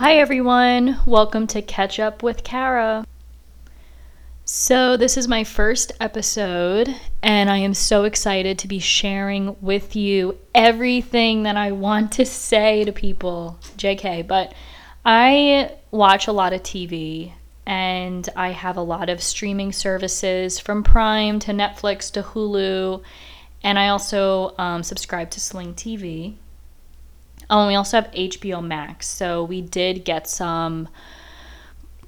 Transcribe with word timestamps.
Hi, 0.00 0.14
everyone. 0.14 0.98
Welcome 1.04 1.46
to 1.48 1.60
Catch 1.60 2.00
Up 2.00 2.22
with 2.22 2.42
Kara. 2.42 3.04
So, 4.46 4.96
this 4.96 5.18
is 5.18 5.28
my 5.28 5.44
first 5.44 5.92
episode, 6.00 6.96
and 7.22 7.50
I 7.50 7.58
am 7.58 7.74
so 7.74 8.04
excited 8.04 8.58
to 8.58 8.66
be 8.66 8.78
sharing 8.78 9.60
with 9.60 9.94
you 9.94 10.38
everything 10.54 11.42
that 11.42 11.58
I 11.58 11.72
want 11.72 12.12
to 12.12 12.24
say 12.24 12.82
to 12.84 12.92
people. 12.92 13.58
JK, 13.76 14.26
but 14.26 14.54
I 15.04 15.72
watch 15.90 16.26
a 16.26 16.32
lot 16.32 16.54
of 16.54 16.62
TV 16.62 17.32
and 17.66 18.26
I 18.34 18.52
have 18.52 18.78
a 18.78 18.82
lot 18.82 19.10
of 19.10 19.22
streaming 19.22 19.70
services 19.70 20.58
from 20.58 20.82
Prime 20.82 21.40
to 21.40 21.52
Netflix 21.52 22.10
to 22.12 22.22
Hulu, 22.22 23.02
and 23.62 23.78
I 23.78 23.88
also 23.88 24.54
um, 24.56 24.82
subscribe 24.82 25.28
to 25.32 25.40
Sling 25.40 25.74
TV. 25.74 26.36
Oh, 27.50 27.60
and 27.60 27.68
we 27.68 27.74
also 27.74 28.00
have 28.00 28.10
HBO 28.12 28.64
Max, 28.64 29.08
so 29.08 29.44
we 29.44 29.60
did 29.60 30.04
get 30.04 30.28
some 30.28 30.88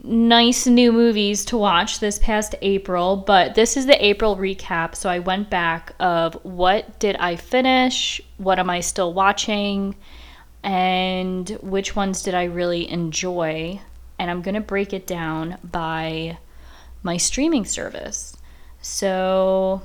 nice 0.04 0.66
new 0.66 0.92
movies 0.92 1.44
to 1.46 1.58
watch 1.58 2.00
this 2.00 2.18
past 2.18 2.54
April, 2.62 3.16
but 3.16 3.54
this 3.54 3.76
is 3.76 3.86
the 3.86 4.04
April 4.04 4.36
recap. 4.36 4.94
So 4.94 5.10
I 5.10 5.18
went 5.18 5.50
back 5.50 5.92
of 6.00 6.34
what 6.44 6.98
did 6.98 7.16
I 7.16 7.36
finish, 7.36 8.20
what 8.38 8.58
am 8.58 8.70
I 8.70 8.80
still 8.80 9.12
watching, 9.12 9.96
and 10.62 11.50
which 11.60 11.94
ones 11.94 12.22
did 12.22 12.34
I 12.34 12.44
really 12.44 12.88
enjoy 12.88 13.80
and 14.22 14.30
I'm 14.30 14.42
going 14.42 14.54
to 14.54 14.60
break 14.60 14.92
it 14.92 15.04
down 15.04 15.58
by 15.64 16.38
my 17.02 17.16
streaming 17.16 17.64
service. 17.64 18.36
So, 18.80 19.82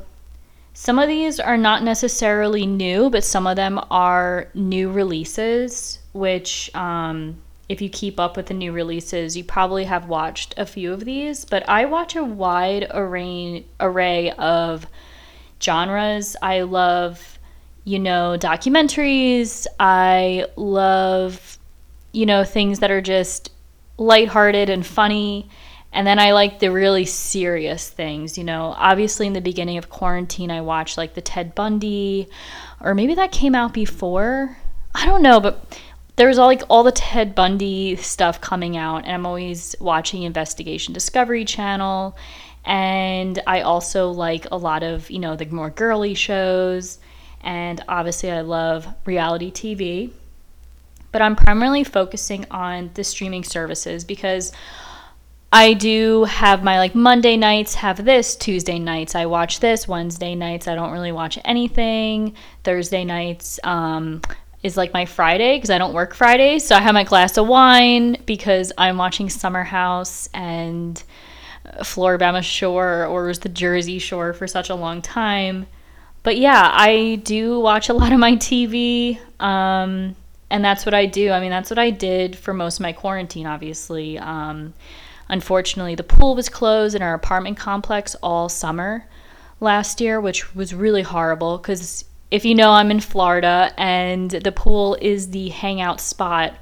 some 0.79 0.99
of 0.99 1.07
these 1.07 1.39
are 1.39 1.57
not 1.57 1.81
necessarily 1.81 2.67
new, 2.67 3.09
but 3.09 3.23
some 3.23 3.47
of 3.47 3.55
them 3.55 3.79
are 3.89 4.47
new 4.53 4.91
releases, 4.91 5.97
which, 6.13 6.69
um, 6.75 7.35
if 7.67 7.81
you 7.81 7.89
keep 7.89 8.19
up 8.19 8.37
with 8.37 8.45
the 8.45 8.53
new 8.53 8.71
releases, 8.71 9.35
you 9.35 9.43
probably 9.43 9.85
have 9.85 10.07
watched 10.07 10.53
a 10.55 10.67
few 10.67 10.93
of 10.93 11.03
these. 11.03 11.45
But 11.45 11.67
I 11.67 11.85
watch 11.85 12.15
a 12.15 12.23
wide 12.23 12.85
array, 12.91 13.65
array 13.79 14.29
of 14.33 14.85
genres. 15.59 16.35
I 16.43 16.61
love, 16.61 17.39
you 17.83 17.97
know, 17.97 18.37
documentaries. 18.39 19.65
I 19.79 20.45
love, 20.57 21.57
you 22.11 22.27
know, 22.27 22.43
things 22.43 22.77
that 22.79 22.91
are 22.91 23.01
just 23.01 23.51
lighthearted 23.97 24.69
and 24.69 24.85
funny. 24.85 25.49
And 25.97 26.05
then 26.05 26.19
I 26.19 26.31
like 26.33 26.59
the 26.59 26.71
really 26.71 27.05
serious 27.05 27.89
things, 27.89 28.37
you 28.37 28.43
know. 28.43 28.75
Obviously, 28.77 29.25
in 29.25 29.33
the 29.33 29.41
beginning 29.41 29.79
of 29.79 29.89
quarantine, 29.89 30.51
I 30.51 30.61
watched 30.61 30.95
like 30.95 31.15
the 31.15 31.21
Ted 31.21 31.55
Bundy, 31.55 32.29
or 32.79 32.93
maybe 32.93 33.15
that 33.15 33.31
came 33.31 33.55
out 33.55 33.73
before. 33.73 34.59
I 34.93 35.07
don't 35.07 35.23
know, 35.23 35.39
but 35.39 35.81
there 36.15 36.27
was 36.27 36.37
all 36.37 36.45
like 36.45 36.61
all 36.69 36.83
the 36.83 36.91
Ted 36.91 37.33
Bundy 37.33 37.95
stuff 37.95 38.39
coming 38.39 38.77
out, 38.77 39.05
and 39.05 39.11
I'm 39.11 39.25
always 39.25 39.75
watching 39.79 40.21
Investigation 40.21 40.93
Discovery 40.93 41.45
Channel. 41.45 42.15
And 42.63 43.41
I 43.47 43.61
also 43.61 44.11
like 44.11 44.45
a 44.51 44.57
lot 44.57 44.83
of, 44.83 45.09
you 45.09 45.17
know, 45.17 45.35
the 45.35 45.47
more 45.47 45.71
girly 45.71 46.13
shows. 46.13 46.99
And 47.41 47.83
obviously, 47.87 48.29
I 48.29 48.41
love 48.41 48.87
reality 49.05 49.51
TV 49.51 50.11
but 51.11 51.21
I'm 51.21 51.35
primarily 51.35 51.83
focusing 51.83 52.45
on 52.51 52.91
the 52.93 53.03
streaming 53.03 53.43
services 53.43 54.03
because 54.03 54.51
I 55.51 55.73
do 55.73 56.25
have 56.25 56.63
my 56.63 56.77
like 56.77 56.93
Monday 56.93 57.37
nights 57.37 57.73
have 57.75 58.03
this, 58.03 58.35
Tuesday 58.35 58.79
nights 58.79 59.15
I 59.15 59.27
watch 59.27 59.61
this, 59.61 59.87
Wednesday 59.87 60.35
nights 60.35 60.67
I 60.67 60.75
don't 60.75 60.91
really 60.91 61.13
watch 61.13 61.39
anything, 61.45 62.35
Thursday 62.63 63.05
nights 63.05 63.59
um, 63.63 64.21
is 64.61 64.75
like 64.75 64.93
my 64.93 65.05
Friday 65.05 65.55
because 65.55 65.69
I 65.69 65.77
don't 65.77 65.93
work 65.93 66.13
Fridays. 66.13 66.65
So 66.67 66.75
I 66.75 66.79
have 66.79 66.93
my 66.93 67.05
glass 67.05 67.37
of 67.37 67.47
wine 67.47 68.17
because 68.25 68.73
I'm 68.77 68.97
watching 68.97 69.29
Summer 69.29 69.63
House 69.63 70.27
and 70.33 71.01
Floribama 71.79 72.43
Shore 72.43 73.05
or 73.05 73.25
was 73.27 73.39
the 73.39 73.49
Jersey 73.49 73.99
Shore 73.99 74.33
for 74.33 74.47
such 74.47 74.69
a 74.69 74.75
long 74.75 75.01
time. 75.01 75.65
But 76.23 76.37
yeah, 76.37 76.69
I 76.73 77.21
do 77.23 77.59
watch 77.61 77.87
a 77.87 77.93
lot 77.93 78.11
of 78.11 78.19
my 78.19 78.33
TV. 78.35 79.17
Um, 79.39 80.17
and 80.49 80.63
that's 80.63 80.85
what 80.85 80.93
I 80.93 81.05
do. 81.05 81.31
I 81.31 81.39
mean, 81.39 81.51
that's 81.51 81.69
what 81.69 81.79
I 81.79 81.89
did 81.89 82.35
for 82.35 82.53
most 82.53 82.77
of 82.77 82.81
my 82.81 82.93
quarantine, 82.93 83.45
obviously. 83.45 84.17
Um, 84.17 84.73
unfortunately, 85.29 85.95
the 85.95 86.03
pool 86.03 86.35
was 86.35 86.49
closed 86.49 86.95
in 86.95 87.01
our 87.01 87.13
apartment 87.13 87.57
complex 87.57 88.15
all 88.21 88.49
summer 88.49 89.05
last 89.59 90.01
year, 90.01 90.19
which 90.21 90.55
was 90.55 90.73
really 90.73 91.01
horrible 91.01 91.57
because 91.57 92.05
if 92.29 92.45
you 92.45 92.55
know, 92.55 92.71
I'm 92.71 92.91
in 92.91 92.99
Florida 92.99 93.73
and 93.77 94.29
the 94.29 94.51
pool 94.51 94.97
is 95.01 95.29
the 95.29 95.49
hangout 95.49 96.01
spot. 96.01 96.55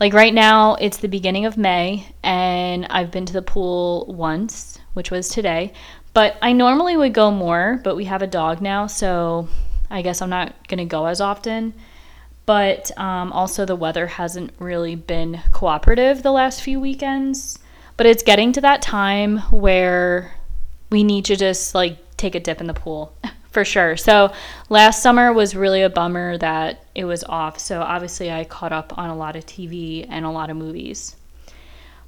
Like 0.00 0.12
right 0.12 0.34
now, 0.34 0.74
it's 0.74 0.98
the 0.98 1.08
beginning 1.08 1.46
of 1.46 1.56
May, 1.56 2.06
and 2.22 2.86
I've 2.90 3.10
been 3.10 3.24
to 3.26 3.32
the 3.32 3.40
pool 3.40 4.04
once, 4.08 4.78
which 4.92 5.10
was 5.10 5.28
today. 5.28 5.72
But 6.12 6.36
I 6.42 6.52
normally 6.52 6.96
would 6.96 7.14
go 7.14 7.30
more, 7.30 7.80
but 7.82 7.96
we 7.96 8.04
have 8.04 8.20
a 8.20 8.26
dog 8.26 8.60
now, 8.60 8.86
so 8.88 9.48
I 9.90 10.02
guess 10.02 10.20
I'm 10.20 10.30
not 10.30 10.68
going 10.68 10.78
to 10.78 10.84
go 10.84 11.06
as 11.06 11.20
often 11.20 11.72
but 12.46 12.96
um, 12.96 13.32
also 13.32 13.66
the 13.66 13.76
weather 13.76 14.06
hasn't 14.06 14.52
really 14.58 14.94
been 14.94 15.42
cooperative 15.50 16.22
the 16.22 16.30
last 16.30 16.62
few 16.62 16.80
weekends. 16.80 17.58
But 17.96 18.06
it's 18.06 18.22
getting 18.22 18.52
to 18.52 18.60
that 18.60 18.82
time 18.82 19.38
where 19.50 20.34
we 20.90 21.02
need 21.02 21.24
to 21.26 21.36
just 21.36 21.74
like 21.74 21.98
take 22.16 22.34
a 22.34 22.40
dip 22.40 22.60
in 22.60 22.66
the 22.66 22.74
pool 22.74 23.14
for 23.50 23.64
sure. 23.64 23.96
So 23.96 24.32
last 24.68 25.02
summer 25.02 25.32
was 25.32 25.56
really 25.56 25.82
a 25.82 25.90
bummer 25.90 26.38
that 26.38 26.84
it 26.94 27.04
was 27.04 27.24
off. 27.24 27.58
So 27.58 27.80
obviously 27.80 28.30
I 28.30 28.44
caught 28.44 28.72
up 28.72 28.96
on 28.98 29.08
a 29.08 29.16
lot 29.16 29.36
of 29.36 29.46
TV 29.46 30.06
and 30.08 30.24
a 30.24 30.30
lot 30.30 30.50
of 30.50 30.56
movies. 30.56 31.16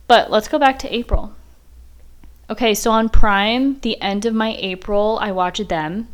But 0.06 0.30
let's 0.30 0.48
go 0.48 0.58
back 0.58 0.78
to 0.80 0.94
April. 0.94 1.34
Okay, 2.50 2.74
so 2.74 2.90
on 2.90 3.10
Prime, 3.10 3.78
the 3.80 4.00
end 4.00 4.24
of 4.24 4.34
my 4.34 4.56
April, 4.58 5.18
I 5.20 5.32
watched 5.32 5.68
them. 5.68 6.08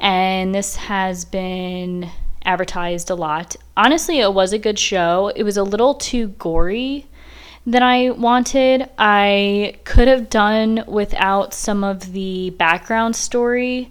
And 0.00 0.54
this 0.54 0.76
has 0.76 1.24
been 1.24 2.10
advertised 2.44 3.10
a 3.10 3.14
lot. 3.14 3.56
Honestly, 3.76 4.20
it 4.20 4.32
was 4.32 4.52
a 4.52 4.58
good 4.58 4.78
show. 4.78 5.32
It 5.34 5.42
was 5.42 5.56
a 5.56 5.62
little 5.64 5.94
too 5.94 6.28
gory 6.28 7.06
than 7.66 7.82
I 7.82 8.10
wanted. 8.10 8.88
I 8.98 9.76
could 9.84 10.08
have 10.08 10.30
done 10.30 10.84
without 10.86 11.54
some 11.54 11.84
of 11.84 12.12
the 12.12 12.50
background 12.50 13.16
story. 13.16 13.90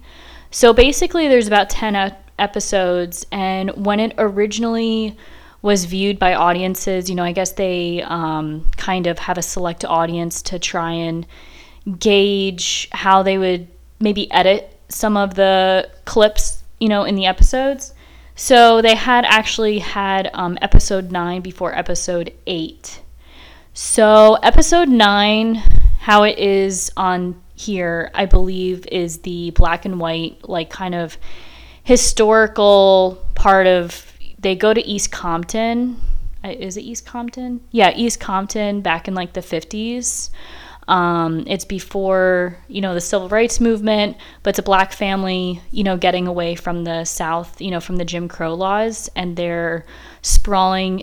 So 0.50 0.72
basically, 0.72 1.28
there's 1.28 1.48
about 1.48 1.70
10 1.70 2.14
episodes, 2.38 3.26
and 3.32 3.70
when 3.70 4.00
it 4.00 4.14
originally 4.18 5.16
was 5.62 5.86
viewed 5.86 6.18
by 6.18 6.34
audiences, 6.34 7.08
you 7.08 7.16
know, 7.16 7.24
I 7.24 7.32
guess 7.32 7.52
they 7.52 8.02
um, 8.02 8.68
kind 8.76 9.06
of 9.06 9.18
have 9.18 9.38
a 9.38 9.42
select 9.42 9.84
audience 9.84 10.42
to 10.42 10.58
try 10.58 10.92
and 10.92 11.26
gauge 11.98 12.88
how 12.92 13.22
they 13.22 13.38
would 13.38 13.66
maybe 13.98 14.30
edit 14.30 14.78
some 14.88 15.16
of 15.16 15.34
the 15.34 15.88
clips, 16.04 16.62
you 16.78 16.88
know, 16.88 17.04
in 17.04 17.14
the 17.14 17.26
episodes. 17.26 17.94
So 18.36 18.82
they 18.82 18.94
had 18.94 19.24
actually 19.24 19.78
had 19.78 20.30
um, 20.34 20.58
episode 20.60 21.10
nine 21.10 21.40
before 21.40 21.74
episode 21.76 22.32
eight. 22.46 23.00
So 23.76 24.34
episode 24.34 24.88
nine, 24.88 25.56
how 25.98 26.22
it 26.22 26.38
is 26.38 26.92
on 26.96 27.42
here, 27.56 28.08
I 28.14 28.24
believe, 28.24 28.86
is 28.86 29.18
the 29.22 29.50
black 29.50 29.84
and 29.84 29.98
white, 29.98 30.48
like 30.48 30.70
kind 30.70 30.94
of 30.94 31.18
historical 31.82 33.26
part 33.34 33.66
of. 33.66 34.12
They 34.38 34.54
go 34.54 34.74
to 34.74 34.80
East 34.80 35.10
Compton. 35.10 36.00
Is 36.44 36.76
it 36.76 36.82
East 36.82 37.04
Compton? 37.04 37.62
Yeah, 37.72 37.92
East 37.96 38.20
Compton 38.20 38.80
back 38.80 39.08
in 39.08 39.14
like 39.14 39.32
the 39.32 39.40
50s. 39.40 40.30
Um, 40.86 41.42
it's 41.48 41.64
before, 41.64 42.56
you 42.68 42.80
know, 42.80 42.94
the 42.94 43.00
civil 43.00 43.28
rights 43.28 43.58
movement, 43.58 44.16
but 44.44 44.50
it's 44.50 44.58
a 44.60 44.62
black 44.62 44.92
family, 44.92 45.60
you 45.72 45.82
know, 45.82 45.96
getting 45.96 46.28
away 46.28 46.54
from 46.54 46.84
the 46.84 47.04
South, 47.04 47.60
you 47.60 47.72
know, 47.72 47.80
from 47.80 47.96
the 47.96 48.04
Jim 48.04 48.28
Crow 48.28 48.54
laws, 48.54 49.10
and 49.16 49.36
they're 49.36 49.84
sprawling 50.22 51.02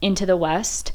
into 0.00 0.24
the 0.24 0.36
West. 0.36 0.92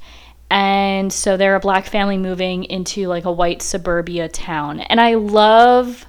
And 0.51 1.13
so 1.13 1.37
they're 1.37 1.55
a 1.55 1.61
black 1.61 1.85
family 1.85 2.17
moving 2.17 2.65
into 2.65 3.07
like 3.07 3.23
a 3.23 3.31
white 3.31 3.61
suburbia 3.61 4.27
town. 4.27 4.81
And 4.81 4.99
I 4.99 5.13
love 5.13 6.05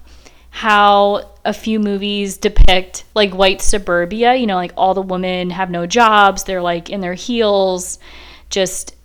how 0.50 1.30
a 1.44 1.52
few 1.52 1.78
movies 1.78 2.38
depict 2.38 3.04
like 3.14 3.32
white 3.32 3.62
suburbia, 3.62 4.34
you 4.34 4.48
know, 4.48 4.56
like 4.56 4.72
all 4.76 4.94
the 4.94 5.00
women 5.00 5.50
have 5.50 5.70
no 5.70 5.86
jobs, 5.86 6.42
they're 6.42 6.60
like 6.60 6.90
in 6.90 7.00
their 7.00 7.14
heels, 7.14 8.00
just 8.50 8.96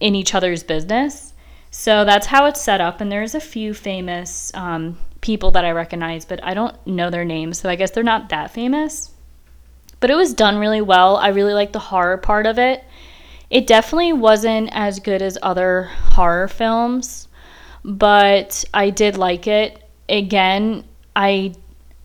in 0.00 0.14
each 0.14 0.34
other's 0.34 0.62
business. 0.62 1.34
So 1.70 2.06
that's 2.06 2.26
how 2.26 2.46
it's 2.46 2.62
set 2.62 2.80
up. 2.80 3.02
And 3.02 3.12
there's 3.12 3.34
a 3.34 3.40
few 3.40 3.74
famous 3.74 4.50
um, 4.54 4.96
people 5.20 5.50
that 5.50 5.64
I 5.66 5.72
recognize, 5.72 6.24
but 6.24 6.42
I 6.42 6.54
don't 6.54 6.74
know 6.86 7.10
their 7.10 7.24
names. 7.26 7.58
So 7.58 7.68
I 7.68 7.76
guess 7.76 7.90
they're 7.90 8.02
not 8.02 8.30
that 8.30 8.50
famous. 8.50 9.10
But 10.00 10.10
it 10.10 10.16
was 10.16 10.32
done 10.32 10.56
really 10.56 10.80
well. 10.80 11.16
I 11.16 11.28
really 11.28 11.52
like 11.52 11.72
the 11.72 11.80
horror 11.80 12.16
part 12.16 12.46
of 12.46 12.58
it. 12.58 12.82
It 13.50 13.66
definitely 13.66 14.12
wasn't 14.12 14.70
as 14.72 14.98
good 14.98 15.22
as 15.22 15.38
other 15.42 15.84
horror 15.84 16.48
films, 16.48 17.28
but 17.84 18.64
I 18.74 18.90
did 18.90 19.16
like 19.16 19.46
it. 19.46 19.82
Again, 20.08 20.84
I 21.14 21.54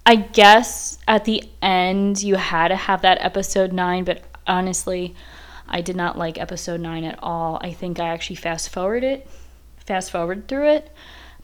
I 0.05 0.15
guess 0.15 0.97
at 1.07 1.25
the 1.25 1.43
end 1.61 2.23
you 2.23 2.35
had 2.35 2.69
to 2.69 2.75
have 2.75 3.03
that 3.03 3.23
episode 3.23 3.71
9, 3.71 4.03
but 4.03 4.23
honestly, 4.47 5.15
I 5.67 5.81
did 5.81 5.95
not 5.95 6.17
like 6.17 6.39
episode 6.39 6.79
9 6.79 7.03
at 7.03 7.19
all. 7.21 7.59
I 7.61 7.71
think 7.71 7.99
I 7.99 8.09
actually 8.09 8.35
fast 8.37 8.69
forwarded 8.69 9.03
it, 9.03 9.29
fast 9.77 10.11
forward 10.11 10.47
through 10.47 10.69
it, 10.69 10.91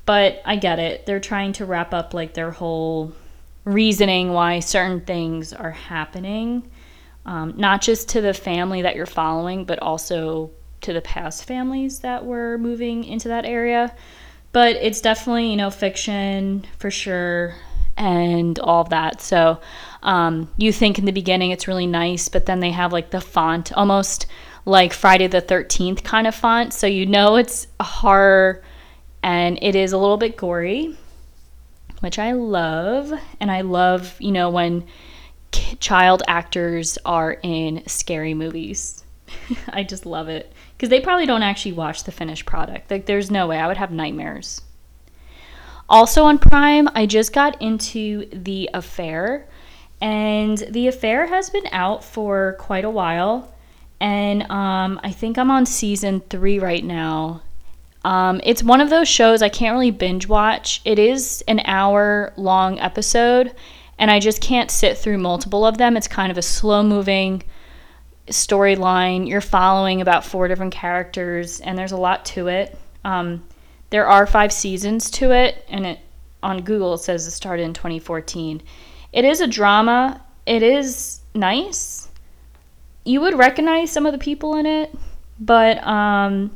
but 0.05 0.41
I 0.43 0.55
get 0.55 0.79
it. 0.79 1.05
They're 1.05 1.19
trying 1.19 1.53
to 1.53 1.65
wrap 1.65 1.93
up 1.93 2.13
like 2.13 2.33
their 2.33 2.51
whole 2.51 3.13
reasoning 3.63 4.33
why 4.33 4.59
certain 4.59 5.01
things 5.01 5.53
are 5.53 5.71
happening, 5.71 6.69
um, 7.25 7.53
not 7.57 7.81
just 7.81 8.09
to 8.09 8.21
the 8.21 8.33
family 8.33 8.81
that 8.81 8.95
you're 8.95 9.05
following, 9.05 9.65
but 9.65 9.79
also 9.79 10.51
to 10.81 10.93
the 10.93 11.01
past 11.01 11.45
families 11.45 11.99
that 11.99 12.25
were 12.25 12.57
moving 12.57 13.03
into 13.03 13.27
that 13.27 13.45
area. 13.45 13.93
But 14.51 14.77
it's 14.77 15.01
definitely, 15.01 15.49
you 15.49 15.57
know, 15.57 15.69
fiction 15.69 16.65
for 16.77 16.89
sure 16.89 17.55
and 17.97 18.57
all 18.59 18.81
of 18.81 18.89
that. 18.89 19.21
So 19.21 19.59
um, 20.03 20.49
you 20.57 20.71
think 20.71 20.99
in 20.99 21.05
the 21.05 21.11
beginning 21.11 21.51
it's 21.51 21.67
really 21.67 21.87
nice, 21.87 22.29
but 22.29 22.45
then 22.45 22.59
they 22.59 22.71
have 22.71 22.93
like 22.93 23.09
the 23.09 23.21
font 23.21 23.73
almost 23.73 24.27
like 24.65 24.93
Friday 24.93 25.27
the 25.27 25.41
13th 25.41 26.03
kind 26.03 26.27
of 26.27 26.35
font. 26.35 26.73
So 26.73 26.87
you 26.87 27.05
know 27.05 27.35
it's 27.35 27.67
a 27.79 27.83
horror 27.83 28.63
and 29.23 29.57
it 29.61 29.75
is 29.75 29.91
a 29.91 29.97
little 29.97 30.17
bit 30.17 30.37
gory, 30.37 30.95
which 32.01 32.19
I 32.19 32.33
love. 32.33 33.11
And 33.39 33.49
I 33.51 33.61
love, 33.61 34.15
you 34.19 34.31
know, 34.31 34.49
when 34.49 34.85
child 35.51 36.23
actors 36.27 36.97
are 37.05 37.37
in 37.43 37.83
scary 37.87 38.33
movies. 38.33 39.03
I 39.69 39.83
just 39.83 40.05
love 40.05 40.29
it 40.29 40.51
because 40.75 40.89
they 40.89 41.01
probably 41.01 41.25
don't 41.25 41.43
actually 41.43 41.73
watch 41.73 42.03
the 42.03 42.11
finished 42.11 42.45
product. 42.45 42.91
Like, 42.91 43.05
there's 43.05 43.31
no 43.31 43.47
way 43.47 43.59
I 43.59 43.67
would 43.67 43.77
have 43.77 43.91
nightmares. 43.91 44.61
Also 45.89 46.25
on 46.25 46.37
Prime, 46.37 46.89
I 46.95 47.05
just 47.05 47.33
got 47.33 47.61
into 47.61 48.27
The 48.33 48.69
Affair, 48.73 49.47
and 50.01 50.57
The 50.57 50.87
Affair 50.87 51.27
has 51.27 51.49
been 51.49 51.67
out 51.71 52.03
for 52.03 52.57
quite 52.59 52.83
a 52.83 52.89
while, 52.89 53.53
and 53.99 54.43
um, 54.51 54.99
I 55.03 55.11
think 55.11 55.37
I'm 55.37 55.49
on 55.49 55.65
season 55.65 56.21
three 56.29 56.59
right 56.59 56.83
now. 56.83 57.41
Um, 58.03 58.41
it's 58.43 58.63
one 58.63 58.81
of 58.81 58.89
those 58.89 59.07
shows 59.07 59.41
I 59.41 59.49
can't 59.49 59.73
really 59.73 59.91
binge 59.91 60.27
watch. 60.27 60.81
It 60.85 60.99
is 60.99 61.43
an 61.47 61.61
hour 61.65 62.33
long 62.37 62.79
episode, 62.79 63.53
and 63.99 64.11
I 64.11 64.19
just 64.19 64.41
can't 64.41 64.69
sit 64.69 64.97
through 64.97 65.17
multiple 65.17 65.65
of 65.65 65.77
them. 65.77 65.97
It's 65.97 66.07
kind 66.07 66.31
of 66.31 66.37
a 66.37 66.41
slow 66.41 66.83
moving 66.83 67.43
storyline. 68.27 69.27
You're 69.27 69.41
following 69.41 70.01
about 70.01 70.25
four 70.25 70.47
different 70.47 70.73
characters, 70.73 71.59
and 71.61 71.77
there's 71.77 71.91
a 71.91 71.97
lot 71.97 72.25
to 72.27 72.47
it. 72.47 72.77
Um, 73.03 73.43
there 73.89 74.07
are 74.07 74.27
five 74.27 74.51
seasons 74.51 75.09
to 75.11 75.31
it, 75.31 75.65
and 75.69 75.85
it 75.85 75.99
on 76.43 76.61
Google 76.61 76.93
it 76.93 76.99
says 76.99 77.25
it 77.25 77.31
started 77.31 77.63
in 77.63 77.73
2014. 77.73 78.61
It 79.11 79.25
is 79.25 79.41
a 79.41 79.47
drama. 79.47 80.23
It 80.45 80.61
is 80.61 81.21
nice. 81.33 82.09
You 83.05 83.21
would 83.21 83.37
recognize 83.37 83.91
some 83.91 84.05
of 84.05 84.11
the 84.11 84.17
people 84.17 84.55
in 84.55 84.65
it, 84.65 84.93
but 85.39 85.85
um, 85.85 86.55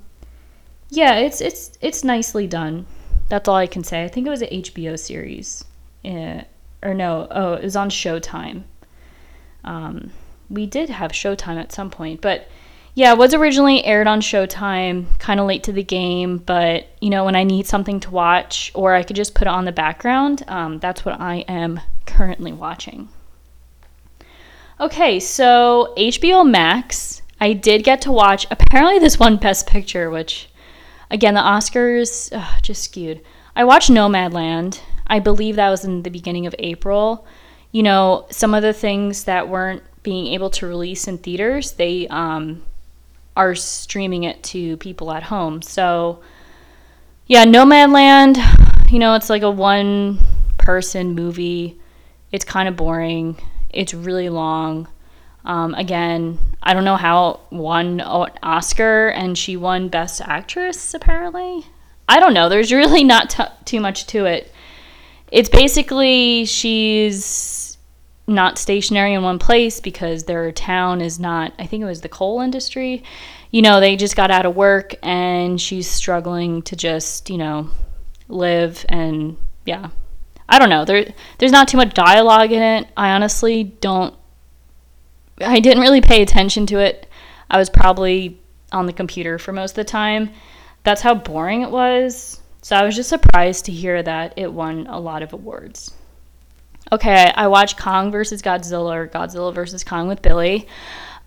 yeah, 0.89 1.15
it's 1.15 1.41
it's 1.41 1.77
it's 1.81 2.03
nicely 2.03 2.47
done. 2.47 2.85
That's 3.29 3.47
all 3.47 3.55
I 3.55 3.67
can 3.67 3.83
say. 3.83 4.03
I 4.03 4.09
think 4.09 4.27
it 4.27 4.29
was 4.29 4.41
an 4.41 4.49
HBO 4.49 4.99
series. 4.99 5.63
Yeah, 6.03 6.43
or 6.83 6.93
no, 6.93 7.27
oh, 7.31 7.53
it 7.53 7.63
was 7.63 7.75
on 7.75 7.89
Showtime. 7.89 8.63
Um, 9.63 10.11
we 10.49 10.65
did 10.65 10.89
have 10.89 11.11
Showtime 11.11 11.57
at 11.57 11.71
some 11.71 11.89
point, 11.89 12.21
but 12.21 12.47
yeah, 12.93 13.13
it 13.13 13.17
was 13.17 13.33
originally 13.33 13.83
aired 13.85 14.07
on 14.07 14.19
Showtime, 14.19 15.17
kind 15.19 15.39
of 15.39 15.47
late 15.47 15.63
to 15.63 15.71
the 15.71 15.83
game, 15.83 16.37
but 16.39 16.87
you 16.99 17.09
know, 17.09 17.23
when 17.23 17.35
I 17.35 17.43
need 17.43 17.65
something 17.65 17.99
to 18.01 18.11
watch 18.11 18.71
or 18.73 18.93
I 18.93 19.03
could 19.03 19.15
just 19.15 19.33
put 19.33 19.47
it 19.47 19.53
on 19.53 19.65
the 19.65 19.71
background, 19.71 20.43
um, 20.47 20.79
that's 20.79 21.05
what 21.05 21.19
I 21.19 21.45
am 21.47 21.79
currently 22.05 22.51
watching. 22.51 23.09
Okay, 24.79 25.19
so 25.19 25.93
HBO 25.97 26.49
Max, 26.49 27.21
I 27.39 27.53
did 27.53 27.83
get 27.83 28.01
to 28.01 28.11
watch 28.11 28.45
apparently 28.51 28.99
this 28.99 29.19
one 29.19 29.37
Best 29.37 29.67
Picture, 29.67 30.09
which 30.09 30.49
again, 31.09 31.33
the 31.35 31.41
Oscars 31.41 32.29
ugh, 32.35 32.61
just 32.61 32.83
skewed. 32.83 33.21
I 33.55 33.63
watched 33.63 33.89
Nomadland. 33.89 34.81
I 35.11 35.19
believe 35.19 35.57
that 35.57 35.69
was 35.69 35.83
in 35.83 36.03
the 36.03 36.09
beginning 36.09 36.47
of 36.47 36.55
April. 36.57 37.27
You 37.73 37.83
know, 37.83 38.27
some 38.31 38.53
of 38.53 38.63
the 38.63 38.71
things 38.73 39.25
that 39.25 39.49
weren't 39.49 39.83
being 40.03 40.27
able 40.27 40.49
to 40.51 40.65
release 40.65 41.05
in 41.07 41.17
theaters, 41.17 41.73
they 41.73 42.07
um, 42.07 42.63
are 43.35 43.53
streaming 43.53 44.23
it 44.23 44.41
to 44.43 44.77
people 44.77 45.11
at 45.11 45.23
home. 45.23 45.61
So, 45.61 46.21
yeah, 47.27 47.43
Nomadland, 47.43 48.37
you 48.89 48.99
know, 48.99 49.15
it's 49.15 49.29
like 49.29 49.43
a 49.43 49.51
one 49.51 50.19
person 50.57 51.13
movie. 51.13 51.77
It's 52.31 52.45
kind 52.45 52.69
of 52.69 52.77
boring. 52.77 53.37
It's 53.69 53.93
really 53.93 54.29
long. 54.29 54.87
Um, 55.43 55.73
again, 55.75 56.39
I 56.63 56.73
don't 56.73 56.85
know 56.85 56.95
how 56.95 57.41
won 57.49 57.99
Oscar 57.99 59.09
and 59.09 59.37
she 59.37 59.57
won 59.57 59.89
Best 59.89 60.21
Actress, 60.21 60.93
apparently. 60.93 61.65
I 62.07 62.19
don't 62.21 62.33
know. 62.33 62.47
There's 62.47 62.71
really 62.71 63.03
not 63.03 63.29
t- 63.29 63.43
too 63.65 63.81
much 63.81 64.07
to 64.07 64.25
it. 64.25 64.53
It's 65.31 65.49
basically 65.49 66.45
she's 66.45 67.77
not 68.27 68.57
stationary 68.57 69.13
in 69.13 69.23
one 69.23 69.39
place 69.39 69.79
because 69.79 70.23
their 70.23 70.51
town 70.51 71.01
is 71.01 71.19
not, 71.19 71.53
I 71.57 71.65
think 71.65 71.81
it 71.81 71.85
was 71.85 72.01
the 72.01 72.09
coal 72.09 72.41
industry. 72.41 73.03
You 73.49 73.61
know, 73.61 73.79
they 73.79 73.95
just 73.95 74.15
got 74.15 74.31
out 74.31 74.45
of 74.45 74.55
work 74.55 74.93
and 75.01 75.59
she's 75.59 75.89
struggling 75.89 76.61
to 76.63 76.75
just, 76.75 77.29
you 77.29 77.37
know, 77.37 77.69
live 78.27 78.85
and 78.89 79.37
yeah. 79.65 79.89
I 80.47 80.59
don't 80.59 80.69
know. 80.69 80.83
There 80.83 81.13
there's 81.37 81.51
not 81.51 81.69
too 81.69 81.77
much 81.77 81.93
dialogue 81.93 82.51
in 82.51 82.61
it. 82.61 82.87
I 82.97 83.11
honestly 83.11 83.63
don't 83.63 84.13
I 85.39 85.59
didn't 85.59 85.81
really 85.81 86.01
pay 86.01 86.21
attention 86.21 86.65
to 86.67 86.79
it. 86.79 87.07
I 87.49 87.57
was 87.57 87.69
probably 87.69 88.39
on 88.71 88.85
the 88.85 88.93
computer 88.93 89.37
for 89.37 89.53
most 89.53 89.71
of 89.71 89.75
the 89.77 89.83
time. 89.85 90.31
That's 90.83 91.01
how 91.01 91.15
boring 91.15 91.61
it 91.61 91.71
was. 91.71 92.41
So 92.61 92.75
I 92.75 92.83
was 92.83 92.95
just 92.95 93.09
surprised 93.09 93.65
to 93.65 93.71
hear 93.71 94.03
that 94.03 94.33
it 94.37 94.53
won 94.53 94.87
a 94.87 94.99
lot 94.99 95.23
of 95.23 95.33
awards 95.33 95.93
okay, 96.91 97.31
I 97.33 97.47
watched 97.47 97.77
Kong 97.77 98.11
versus 98.11 98.41
Godzilla 98.41 98.93
or 98.93 99.07
Godzilla 99.07 99.53
versus 99.53 99.83
Kong 99.83 100.07
with 100.07 100.21
Billy. 100.21 100.67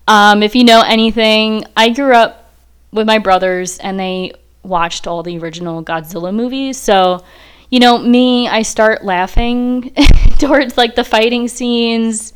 Um, 0.07 0.43
if 0.43 0.55
you 0.55 0.63
know 0.63 0.81
anything, 0.81 1.65
I 1.75 1.89
grew 1.89 2.13
up 2.13 2.51
with 2.91 3.07
my 3.07 3.17
brothers 3.17 3.79
and 3.79 3.99
they 3.99 4.33
watched 4.63 5.07
all 5.07 5.23
the 5.23 5.37
original 5.39 5.83
Godzilla 5.83 6.33
movies. 6.33 6.77
So, 6.77 7.23
you 7.69 7.79
know, 7.79 7.97
me, 7.97 8.47
I 8.47 8.61
start 8.61 9.03
laughing 9.03 9.93
towards 10.37 10.77
like 10.77 10.95
the 10.95 11.03
fighting 11.03 11.47
scenes. 11.47 12.33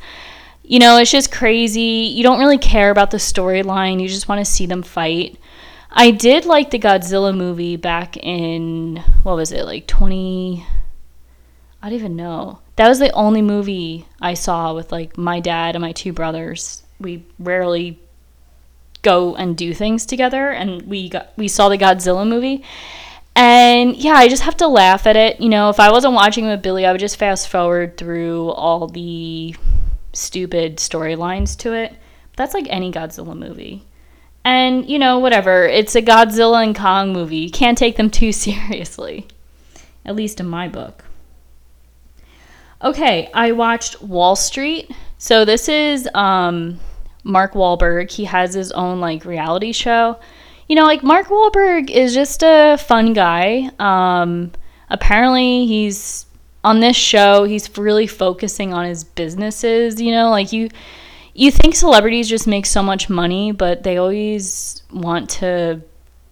You 0.64 0.80
know, 0.80 0.98
it's 0.98 1.10
just 1.10 1.32
crazy. 1.32 2.12
You 2.12 2.22
don't 2.22 2.40
really 2.40 2.58
care 2.58 2.90
about 2.90 3.10
the 3.10 3.16
storyline, 3.18 4.00
you 4.00 4.08
just 4.08 4.28
want 4.28 4.40
to 4.40 4.44
see 4.44 4.66
them 4.66 4.82
fight. 4.82 5.38
I 5.92 6.10
did 6.10 6.46
like 6.46 6.70
the 6.70 6.78
Godzilla 6.78 7.36
movie 7.36 7.76
back 7.76 8.16
in, 8.16 9.02
what 9.22 9.36
was 9.36 9.52
it, 9.52 9.64
like 9.64 9.86
20. 9.86 10.64
I 11.82 11.88
don't 11.88 11.98
even 11.98 12.16
know 12.16 12.60
that 12.80 12.88
was 12.88 12.98
the 12.98 13.12
only 13.12 13.42
movie 13.42 14.06
I 14.22 14.32
saw 14.32 14.72
with 14.72 14.90
like 14.90 15.18
my 15.18 15.40
dad 15.40 15.74
and 15.74 15.82
my 15.82 15.92
two 15.92 16.14
brothers. 16.14 16.82
We 16.98 17.26
rarely 17.38 18.00
go 19.02 19.34
and 19.34 19.54
do 19.54 19.74
things 19.74 20.06
together 20.06 20.48
and 20.48 20.80
we 20.88 21.10
got 21.10 21.30
we 21.36 21.46
saw 21.46 21.68
the 21.68 21.76
Godzilla 21.76 22.26
movie. 22.26 22.64
And 23.36 23.94
yeah, 23.96 24.14
I 24.14 24.28
just 24.28 24.44
have 24.44 24.56
to 24.56 24.66
laugh 24.66 25.06
at 25.06 25.14
it. 25.14 25.40
You 25.42 25.50
know, 25.50 25.68
if 25.68 25.78
I 25.78 25.92
wasn't 25.92 26.14
watching 26.14 26.46
with 26.46 26.62
Billy, 26.62 26.86
I 26.86 26.92
would 26.92 27.02
just 27.02 27.18
fast 27.18 27.50
forward 27.50 27.98
through 27.98 28.48
all 28.52 28.88
the 28.88 29.54
stupid 30.14 30.78
storylines 30.78 31.58
to 31.58 31.74
it. 31.74 31.94
That's 32.36 32.54
like 32.54 32.66
any 32.70 32.90
Godzilla 32.90 33.36
movie. 33.36 33.84
And, 34.44 34.88
you 34.88 34.98
know, 34.98 35.18
whatever. 35.18 35.66
It's 35.66 35.94
a 35.94 36.02
Godzilla 36.02 36.64
and 36.64 36.74
Kong 36.74 37.12
movie. 37.12 37.36
You 37.36 37.50
can't 37.50 37.76
take 37.76 37.96
them 37.96 38.10
too 38.10 38.32
seriously. 38.46 39.26
At 40.04 40.16
least 40.16 40.40
in 40.40 40.48
my 40.48 40.68
book. 40.68 41.04
Okay, 42.82 43.30
I 43.34 43.52
watched 43.52 44.00
Wahl 44.02 44.36
Street. 44.36 44.90
So 45.18 45.44
this 45.44 45.68
is 45.68 46.08
um, 46.14 46.80
Mark 47.24 47.52
Wahlberg. 47.52 48.10
He 48.10 48.24
has 48.24 48.54
his 48.54 48.72
own 48.72 49.00
like 49.00 49.26
reality 49.26 49.72
show. 49.72 50.18
You 50.66 50.76
know, 50.76 50.84
like 50.84 51.02
Mark 51.02 51.26
Wahlberg 51.26 51.90
is 51.90 52.14
just 52.14 52.42
a 52.42 52.78
fun 52.78 53.12
guy. 53.12 53.70
Um, 53.78 54.52
apparently, 54.88 55.66
he's 55.66 56.24
on 56.64 56.80
this 56.80 56.96
show. 56.96 57.44
He's 57.44 57.76
really 57.76 58.06
focusing 58.06 58.72
on 58.72 58.86
his 58.86 59.04
businesses. 59.04 60.00
You 60.00 60.12
know, 60.12 60.30
like 60.30 60.52
you, 60.52 60.70
you 61.40 61.50
think 61.50 61.74
celebrities 61.74 62.28
just 62.28 62.46
make 62.46 62.66
so 62.66 62.82
much 62.82 63.08
money, 63.08 63.52
but 63.52 63.82
they 63.82 63.96
always 63.96 64.82
want 64.92 65.30
to 65.30 65.80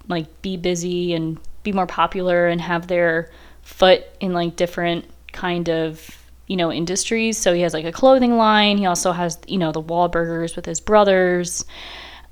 like 0.07 0.43
be 0.43 0.57
busy 0.57 1.15
and 1.15 1.39
be 1.63 1.73
more 1.73 1.87
popular 1.87 2.49
and 2.49 2.61
have 2.61 2.87
their 2.87 3.31
foot 3.63 4.05
in 4.21 4.33
like 4.33 4.57
different 4.57 5.05
kind 5.33 5.69
of 5.69 6.19
you 6.49 6.57
know, 6.57 6.73
industries. 6.73 7.39
So 7.39 7.53
he 7.53 7.61
has 7.61 7.75
like 7.75 7.85
a 7.85 7.93
clothing 7.93 8.37
line. 8.37 8.79
He 8.79 8.87
also 8.87 9.13
has, 9.13 9.39
you 9.47 9.59
know, 9.59 9.71
the 9.71 9.83
Wahlburgers 9.83 10.57
with 10.57 10.65
his 10.65 10.81
brothers. 10.81 11.65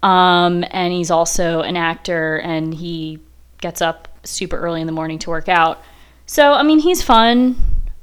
Um, 0.02 0.64
and 0.71 0.92
he's 0.92 1.11
also 1.11 1.61
an 1.61 1.76
actor 1.76 2.38
and 2.38 2.75
he 2.75 3.21
gets 3.61 3.83
up 3.83 4.09
super 4.25 4.56
early 4.56 4.80
in 4.80 4.87
the 4.87 4.92
morning 4.92 5.18
to 5.21 5.30
work 5.30 5.49
out. 5.49 5.83
So, 6.25 6.52
I 6.52 6.62
mean, 6.62 6.78
he's 6.78 7.02
fun. 7.02 7.56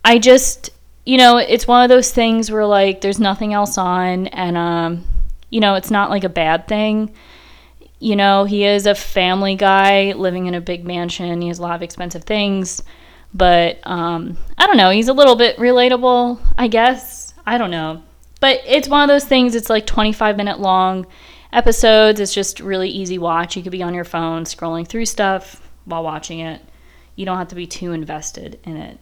I 0.06 0.20
just, 0.20 0.70
you 1.06 1.18
know, 1.18 1.38
it's 1.38 1.68
one 1.68 1.84
of 1.84 1.90
those 1.90 2.12
things 2.12 2.50
where 2.50 2.66
like 2.66 3.02
there's 3.02 3.20
nothing 3.20 3.54
else 3.54 3.78
on 3.78 4.28
and 4.28 4.58
um, 4.58 5.06
You 5.50 5.60
know, 5.60 5.76
it's 5.76 5.92
not 5.92 6.10
like 6.10 6.24
a 6.24 6.30
bad 6.30 6.68
thing. 6.68 7.14
You 8.00 8.16
know, 8.16 8.44
he 8.44 8.66
is 8.66 8.86
a 8.86 8.96
family 8.96 9.56
guy 9.56 10.14
living 10.14 10.48
in 10.48 10.56
a 10.56 10.62
big 10.62 10.86
mansion. 10.86 11.42
He 11.42 11.48
has 11.48 11.60
a 11.60 11.62
lot 11.62 11.76
of 11.76 11.82
expensive 11.82 12.24
things. 12.24 12.84
But 13.34 13.80
um, 13.84 14.38
I 14.58 14.68
don't 14.68 14.78
know. 14.78 14.92
He's 14.92 15.08
a 15.08 15.14
little 15.14 15.36
bit 15.36 15.58
relatable, 15.58 16.40
I 16.58 16.68
guess. 16.68 17.34
I 17.46 17.58
don't 17.58 17.72
know. 17.72 18.04
But 18.40 18.62
it's 18.66 18.90
one 18.90 19.04
of 19.04 19.08
those 19.08 19.24
things, 19.24 19.56
it's 19.56 19.70
like 19.70 19.86
25 19.86 20.36
minute 20.38 20.60
long 20.60 21.08
episodes. 21.54 22.20
It's 22.20 22.34
just 22.34 22.60
really 22.60 22.90
easy 22.90 23.18
watch. 23.18 23.56
You 23.56 23.64
could 23.64 23.72
be 23.72 23.84
on 23.84 23.94
your 23.94 24.04
phone 24.04 24.44
scrolling 24.44 24.88
through 24.88 25.06
stuff 25.06 25.62
while 25.86 26.04
watching 26.04 26.40
it. 26.40 26.62
You 27.16 27.26
don't 27.26 27.38
have 27.38 27.48
to 27.50 27.56
be 27.56 27.68
too 27.68 27.94
invested 27.94 28.60
in 28.64 28.76
it. 28.76 29.00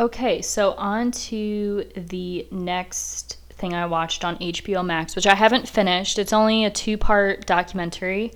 Okay, 0.00 0.42
so 0.42 0.72
on 0.72 1.12
to 1.12 1.84
the 1.96 2.48
next 2.50 3.38
thing 3.50 3.74
I 3.74 3.86
watched 3.86 4.24
on 4.24 4.36
HBO 4.38 4.84
Max, 4.84 5.14
which 5.14 5.26
I 5.28 5.36
haven't 5.36 5.68
finished. 5.68 6.18
It's 6.18 6.32
only 6.32 6.64
a 6.64 6.70
two 6.70 6.98
part 6.98 7.46
documentary. 7.46 8.32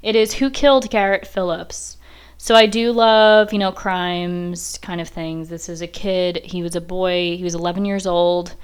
It 0.00 0.14
is 0.14 0.34
Who 0.34 0.48
Killed 0.48 0.88
Garrett 0.90 1.26
Phillips. 1.26 1.96
So 2.38 2.54
I 2.54 2.66
do 2.66 2.92
love, 2.92 3.52
you 3.52 3.58
know, 3.58 3.72
crimes 3.72 4.78
kind 4.80 5.00
of 5.00 5.08
things. 5.08 5.48
This 5.48 5.68
is 5.68 5.82
a 5.82 5.88
kid. 5.88 6.40
He 6.44 6.62
was 6.62 6.76
a 6.76 6.80
boy. 6.80 7.36
He 7.36 7.42
was 7.42 7.56
11 7.56 7.84
years 7.84 8.06
old 8.06 8.54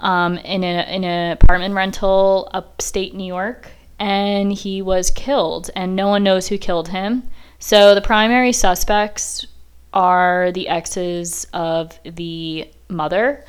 um, 0.00 0.38
in, 0.38 0.64
a, 0.64 0.94
in 0.94 1.04
an 1.04 1.32
apartment 1.32 1.74
rental 1.74 2.48
upstate 2.54 3.14
New 3.14 3.26
York. 3.26 3.68
And 3.98 4.50
he 4.50 4.80
was 4.80 5.10
killed, 5.10 5.70
and 5.76 5.94
no 5.94 6.08
one 6.08 6.22
knows 6.22 6.48
who 6.48 6.56
killed 6.56 6.88
him. 6.88 7.22
So 7.58 7.94
the 7.94 8.00
primary 8.00 8.52
suspects 8.52 9.46
are 9.96 10.52
the 10.52 10.68
exes 10.68 11.46
of 11.54 11.98
the 12.04 12.70
mother. 12.90 13.42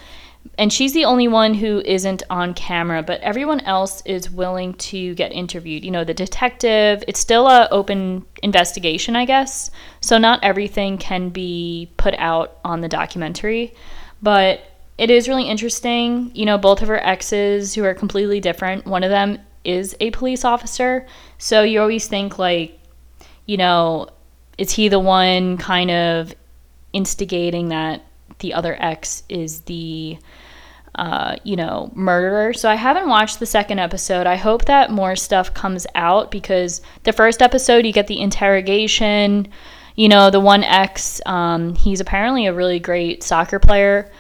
And 0.57 0.71
she's 0.71 0.93
the 0.93 1.03
only 1.03 1.27
one 1.27 1.53
who 1.53 1.81
isn't 1.81 2.23
on 2.29 2.53
camera, 2.53 3.03
but 3.03 3.19
everyone 3.19 3.59
else 3.61 4.01
is 4.05 4.31
willing 4.31 4.73
to 4.75 5.13
get 5.15 5.33
interviewed. 5.33 5.83
You 5.83 5.91
know, 5.91 6.05
the 6.05 6.13
detective, 6.13 7.03
it's 7.05 7.19
still 7.19 7.47
a 7.47 7.67
open 7.69 8.25
investigation, 8.41 9.17
I 9.17 9.25
guess. 9.25 9.69
So 9.99 10.17
not 10.17 10.41
everything 10.41 10.97
can 10.97 11.29
be 11.29 11.91
put 11.97 12.15
out 12.17 12.59
on 12.63 12.79
the 12.79 12.87
documentary, 12.87 13.75
but 14.21 14.61
it 14.97 15.09
is 15.09 15.27
really 15.27 15.49
interesting. 15.49 16.31
You 16.33 16.45
know, 16.45 16.57
both 16.57 16.81
of 16.81 16.87
her 16.87 17.05
exes 17.05 17.75
who 17.75 17.83
are 17.83 17.93
completely 17.93 18.39
different. 18.39 18.85
One 18.85 19.03
of 19.03 19.09
them 19.09 19.39
is 19.65 19.97
a 19.99 20.11
police 20.11 20.45
officer. 20.45 21.05
So 21.37 21.63
you 21.63 21.81
always 21.81 22.07
think 22.07 22.39
like, 22.39 22.79
you 23.45 23.57
know, 23.57 24.07
is 24.57 24.71
he 24.71 24.89
the 24.89 24.99
one 24.99 25.57
kind 25.57 25.91
of 25.91 26.33
instigating 26.93 27.69
that 27.69 28.03
the 28.39 28.53
other 28.53 28.75
ex 28.79 29.23
is 29.29 29.61
the 29.61 30.17
uh, 30.97 31.35
you 31.43 31.55
know, 31.55 31.91
murderer. 31.93 32.53
So 32.53 32.69
I 32.69 32.75
haven't 32.75 33.07
watched 33.07 33.39
the 33.39 33.45
second 33.45 33.77
episode. 33.79 34.25
I 34.25 34.35
hope 34.35 34.65
that 34.65 34.89
more 34.89 35.15
stuff 35.15 35.53
comes 35.53 35.85
out 35.93 36.31
because 36.31 36.81
the 37.03 37.13
first 37.13 37.41
episode 37.41 37.85
you 37.85 37.93
get 37.93 38.07
the 38.07 38.19
interrogation. 38.19 39.47
You 39.95 40.09
know, 40.09 40.31
the 40.31 40.39
one 40.39 40.63
ex, 40.63 41.21
um, 41.25 41.75
he's 41.75 41.99
apparently 41.99 42.47
a 42.47 42.53
really 42.53 42.79
great 42.79 43.23
soccer 43.23 43.59
player, 43.59 44.11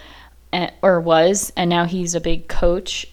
eh, 0.53 0.69
or 0.81 1.01
was, 1.01 1.51
and 1.55 1.69
now 1.69 1.85
he's 1.85 2.15
a 2.15 2.21
big 2.21 2.47
coach. 2.47 3.07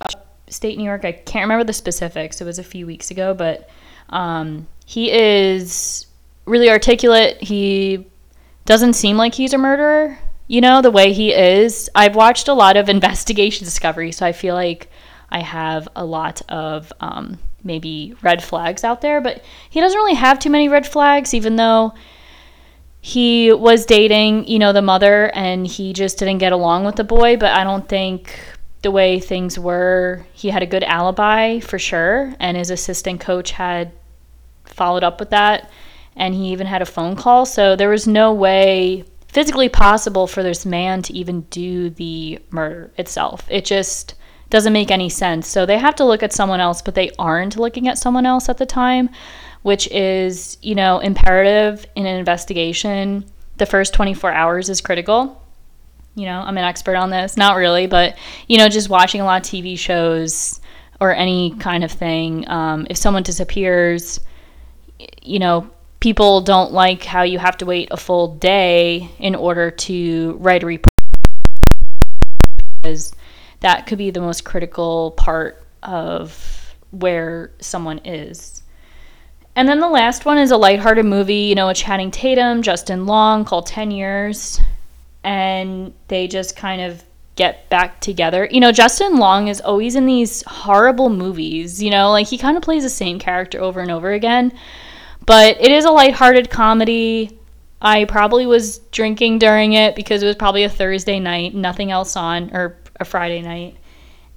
State 0.49 0.77
New 0.77 0.85
York. 0.85 1.05
I 1.05 1.13
can't 1.13 1.45
remember 1.45 1.65
the 1.65 1.73
specifics. 1.73 2.41
It 2.41 2.45
was 2.45 2.59
a 2.59 2.65
few 2.65 2.87
weeks 2.87 3.11
ago, 3.11 3.35
but 3.35 3.69
um, 4.11 4.67
he 4.85 5.11
is 5.11 6.07
really 6.47 6.71
articulate. 6.71 7.43
He 7.43 8.07
doesn't 8.65 8.95
seem 8.95 9.17
like 9.17 9.35
he's 9.35 9.53
a 9.53 9.59
murderer, 9.59 10.19
you 10.47 10.61
know, 10.61 10.83
the 10.83 10.91
way 10.91 11.13
he 11.13 11.33
is. 11.33 11.91
I've 11.95 12.17
watched 12.17 12.49
a 12.49 12.55
lot 12.55 12.77
of 12.77 12.89
investigation 12.89 13.65
discovery, 13.65 14.13
so 14.13 14.27
I 14.27 14.33
feel 14.33 14.55
like 14.55 14.91
I 15.31 15.41
have 15.41 15.89
a 15.97 16.05
lot 16.05 16.43
of 16.49 16.93
um, 17.01 17.39
maybe 17.63 18.15
red 18.23 18.43
flags 18.43 18.85
out 18.85 19.01
there, 19.01 19.21
but 19.21 19.43
he 19.71 19.81
doesn't 19.81 19.99
really 19.99 20.15
have 20.15 20.39
too 20.39 20.51
many 20.51 20.69
red 20.69 20.87
flags, 20.87 21.35
even 21.35 21.57
though 21.57 21.95
he 23.01 23.53
was 23.53 23.85
dating, 23.85 24.47
you 24.47 24.59
know, 24.59 24.73
the 24.73 24.81
mother 24.81 25.31
and 25.35 25.67
he 25.67 25.93
just 25.93 26.19
didn't 26.19 26.39
get 26.39 26.53
along 26.53 26.85
with 26.85 26.97
the 26.97 27.05
boy, 27.05 27.37
but 27.37 27.53
I 27.53 27.63
don't 27.65 27.87
think 27.89 28.39
the 28.81 28.91
way 28.91 29.19
things 29.19 29.59
were, 29.59 30.25
he 30.33 30.51
had 30.51 30.63
a 30.63 30.67
good 30.67 30.85
alibi 30.85 31.61
for 31.61 31.79
sure, 31.79 32.35
and 32.39 32.57
his 32.57 32.71
assistant 32.71 33.21
coach 33.21 33.51
had 33.53 33.93
followed 34.65 35.05
up 35.05 35.21
with 35.21 35.31
that 35.31 35.71
and 36.17 36.35
he 36.35 36.53
even 36.53 36.67
had 36.67 36.83
a 36.83 36.87
phone 36.87 37.17
call. 37.17 37.47
So 37.47 37.77
there 37.77 37.91
was 37.91 38.07
no 38.07 38.33
way 38.33 39.05
physically 39.29 39.69
possible 39.69 40.27
for 40.27 40.43
this 40.43 40.65
man 40.65 41.03
to 41.03 41.13
even 41.13 41.41
do 41.43 41.91
the 41.91 42.39
murder 42.51 42.93
itself. 42.97 43.45
It 43.51 43.65
just 43.65 44.15
doesn't 44.51 44.73
make 44.73 44.93
any 44.93 45.09
sense. 45.09 45.49
So 45.49 45.67
they 45.67 45.79
have 45.79 45.97
to 45.97 46.05
look 46.05 46.23
at 46.23 46.33
someone 46.33 46.61
else, 46.61 46.81
but 46.81 46.95
they 46.95 47.11
aren't 47.19 47.57
looking 47.57 47.89
at 47.89 47.99
someone 47.99 48.27
else 48.27 48.49
at 48.49 48.59
the 48.59 48.67
time, 48.67 49.11
which 49.63 49.89
is, 49.89 50.57
you 50.63 50.77
know, 50.77 51.01
imperative 51.01 51.85
in 51.97 52.07
an 52.07 52.17
investigation. 52.17 53.25
The 53.57 53.67
first 53.67 53.95
24 53.95 54.31
hours 54.31 54.69
is 54.69 54.81
critical. 54.81 55.43
You 56.15 56.27
know, 56.27 56.41
I'm 56.41 56.57
an 56.57 56.65
expert 56.65 56.95
on 56.95 57.11
this. 57.11 57.37
Not 57.37 57.57
really, 57.57 57.89
but, 57.89 58.17
you 58.47 58.59
know, 58.59 58.69
just 58.69 58.89
watching 58.89 59.21
a 59.21 59.25
lot 59.25 59.43
of 59.45 59.49
TV 59.49 59.77
shows 59.77 60.61
or 61.01 61.13
any 61.13 61.57
kind 61.59 61.83
of 61.83 61.91
thing. 61.91 62.49
Um, 62.49 62.87
if 62.89 62.97
someone 62.97 63.25
disappears, 63.25 64.21
you 65.23 65.41
know, 65.41 65.69
people 66.05 66.43
don't 66.43 66.71
like 66.71 67.03
how 67.03 67.23
you 67.23 67.39
have 67.39 67.57
to 67.57 67.65
wait 67.65 67.89
a 67.91 67.97
full 67.97 68.37
day 68.37 69.09
in 69.19 69.35
order 69.35 69.71
to 69.71 70.37
write 70.39 70.63
a 70.63 70.67
report 70.67 70.93
because 72.83 73.15
that 73.61 73.87
could 73.87 73.97
be 73.97 74.11
the 74.11 74.21
most 74.21 74.45
critical 74.45 75.13
part 75.13 75.65
of 75.83 76.77
where 76.91 77.51
someone 77.59 77.99
is. 78.05 78.63
And 79.57 79.67
then 79.67 79.81
the 79.81 79.89
last 79.89 80.27
one 80.27 80.37
is 80.37 80.51
a 80.51 80.59
lighthearted 80.59 81.07
movie, 81.07 81.47
you 81.47 81.55
know, 81.55 81.71
a 81.71 81.75
Channing 81.75 82.11
Tatum, 82.11 82.61
Justin 82.61 83.07
Long 83.07 83.47
called 83.47 83.65
10 83.65 83.91
Years. 83.91 84.61
And 85.23 85.95
they 86.09 86.29
just 86.29 86.55
kind 86.55 86.83
of 86.83 87.03
get 87.37 87.71
back 87.71 88.03
together. 88.03 88.47
You 88.51 88.61
know, 88.61 88.73
Justin 88.73 89.17
Long 89.17 89.49
is 89.49 89.63
always 89.63 89.97
in 89.97 90.05
these 90.05 90.43
horrible 90.47 91.09
movies, 91.09 91.83
you 91.83 91.89
know, 91.89 92.11
like 92.11 92.27
he 92.27 92.37
kind 92.37 92.59
of 92.59 92.63
plays 92.63 92.83
the 92.83 92.91
same 92.91 93.19
character 93.19 93.59
over 93.59 93.81
and 93.81 93.91
over 93.91 94.13
again. 94.13 94.53
But 95.27 95.61
it 95.61 95.71
is 95.71 95.85
a 95.85 95.91
lighthearted 95.91 96.51
comedy. 96.51 97.39
I 97.81 98.05
probably 98.05 98.47
was 98.47 98.79
drinking 98.91 99.39
during 99.39 99.75
it 99.75 99.95
because 99.97 100.23
it 100.23 100.27
was 100.27 100.37
probably 100.37 100.65
a 100.65 100.69
Thursday 100.69 101.19
night, 101.21 101.55
nothing 101.55 101.91
else 101.91 102.17
on, 102.17 102.55
or 102.55 102.77
a 103.01 103.05
Friday 103.05 103.43
night. 103.43 103.77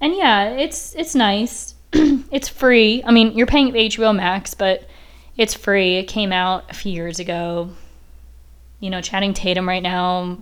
And 0.00 0.14
yeah, 0.14 0.50
it's 0.50 0.94
it's 0.94 1.14
nice. 1.14 1.74
it's 1.92 2.48
free. 2.48 3.02
I 3.04 3.10
mean, 3.10 3.36
you're 3.36 3.46
paying 3.46 3.72
HBO 3.72 4.14
Max, 4.14 4.54
but 4.54 4.88
it's 5.36 5.54
free. 5.54 5.96
It 5.96 6.04
came 6.04 6.32
out 6.32 6.70
a 6.70 6.74
few 6.74 6.92
years 6.92 7.18
ago. 7.18 7.70
You 8.80 8.90
know, 8.90 9.00
Channing 9.00 9.34
Tatum 9.34 9.68
right 9.68 9.82
now, 9.82 10.38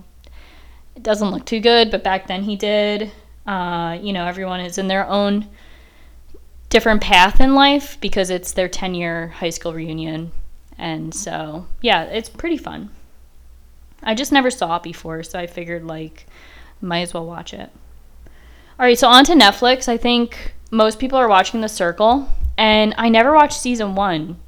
it 0.94 1.02
doesn't 1.02 1.30
look 1.30 1.46
too 1.46 1.60
good, 1.60 1.90
but 1.90 2.04
back 2.04 2.26
then 2.26 2.42
he 2.42 2.56
did. 2.56 3.12
Uh, 3.46 3.98
you 4.00 4.12
know, 4.12 4.26
everyone 4.26 4.60
is 4.60 4.78
in 4.78 4.88
their 4.88 5.06
own 5.06 5.46
different 6.68 7.00
path 7.00 7.40
in 7.40 7.54
life 7.54 7.98
because 8.00 8.30
it's 8.30 8.52
their 8.52 8.68
10 8.68 8.94
year 8.94 9.28
high 9.28 9.50
school 9.50 9.72
reunion. 9.72 10.32
And 10.78 11.14
so, 11.14 11.66
yeah, 11.80 12.04
it's 12.04 12.28
pretty 12.28 12.58
fun. 12.58 12.90
I 14.02 14.14
just 14.14 14.32
never 14.32 14.50
saw 14.50 14.76
it 14.76 14.82
before, 14.82 15.22
so 15.22 15.38
I 15.38 15.46
figured, 15.46 15.84
like, 15.84 16.26
might 16.80 17.00
as 17.00 17.14
well 17.14 17.24
watch 17.24 17.54
it. 17.54 17.70
All 18.78 18.84
right, 18.84 18.98
so 18.98 19.08
on 19.08 19.24
to 19.24 19.32
Netflix. 19.32 19.88
I 19.88 19.96
think 19.96 20.54
most 20.70 20.98
people 20.98 21.18
are 21.18 21.28
watching 21.28 21.60
The 21.62 21.68
Circle, 21.68 22.28
and 22.58 22.94
I 22.98 23.08
never 23.08 23.34
watched 23.34 23.58
season 23.58 23.94
one. 23.94 24.38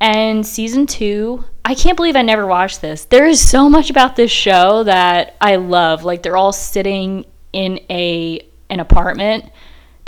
And 0.00 0.46
season 0.46 0.86
two, 0.86 1.44
I 1.64 1.74
can't 1.74 1.96
believe 1.96 2.14
I 2.14 2.22
never 2.22 2.46
watched 2.46 2.80
this. 2.80 3.04
There 3.04 3.26
is 3.26 3.46
so 3.46 3.68
much 3.68 3.90
about 3.90 4.14
this 4.14 4.30
show 4.30 4.84
that 4.84 5.36
I 5.40 5.56
love. 5.56 6.04
Like, 6.04 6.22
they're 6.22 6.36
all 6.36 6.52
sitting 6.52 7.26
in 7.52 7.80
a 7.90 8.44
an 8.70 8.80
apartment 8.80 9.50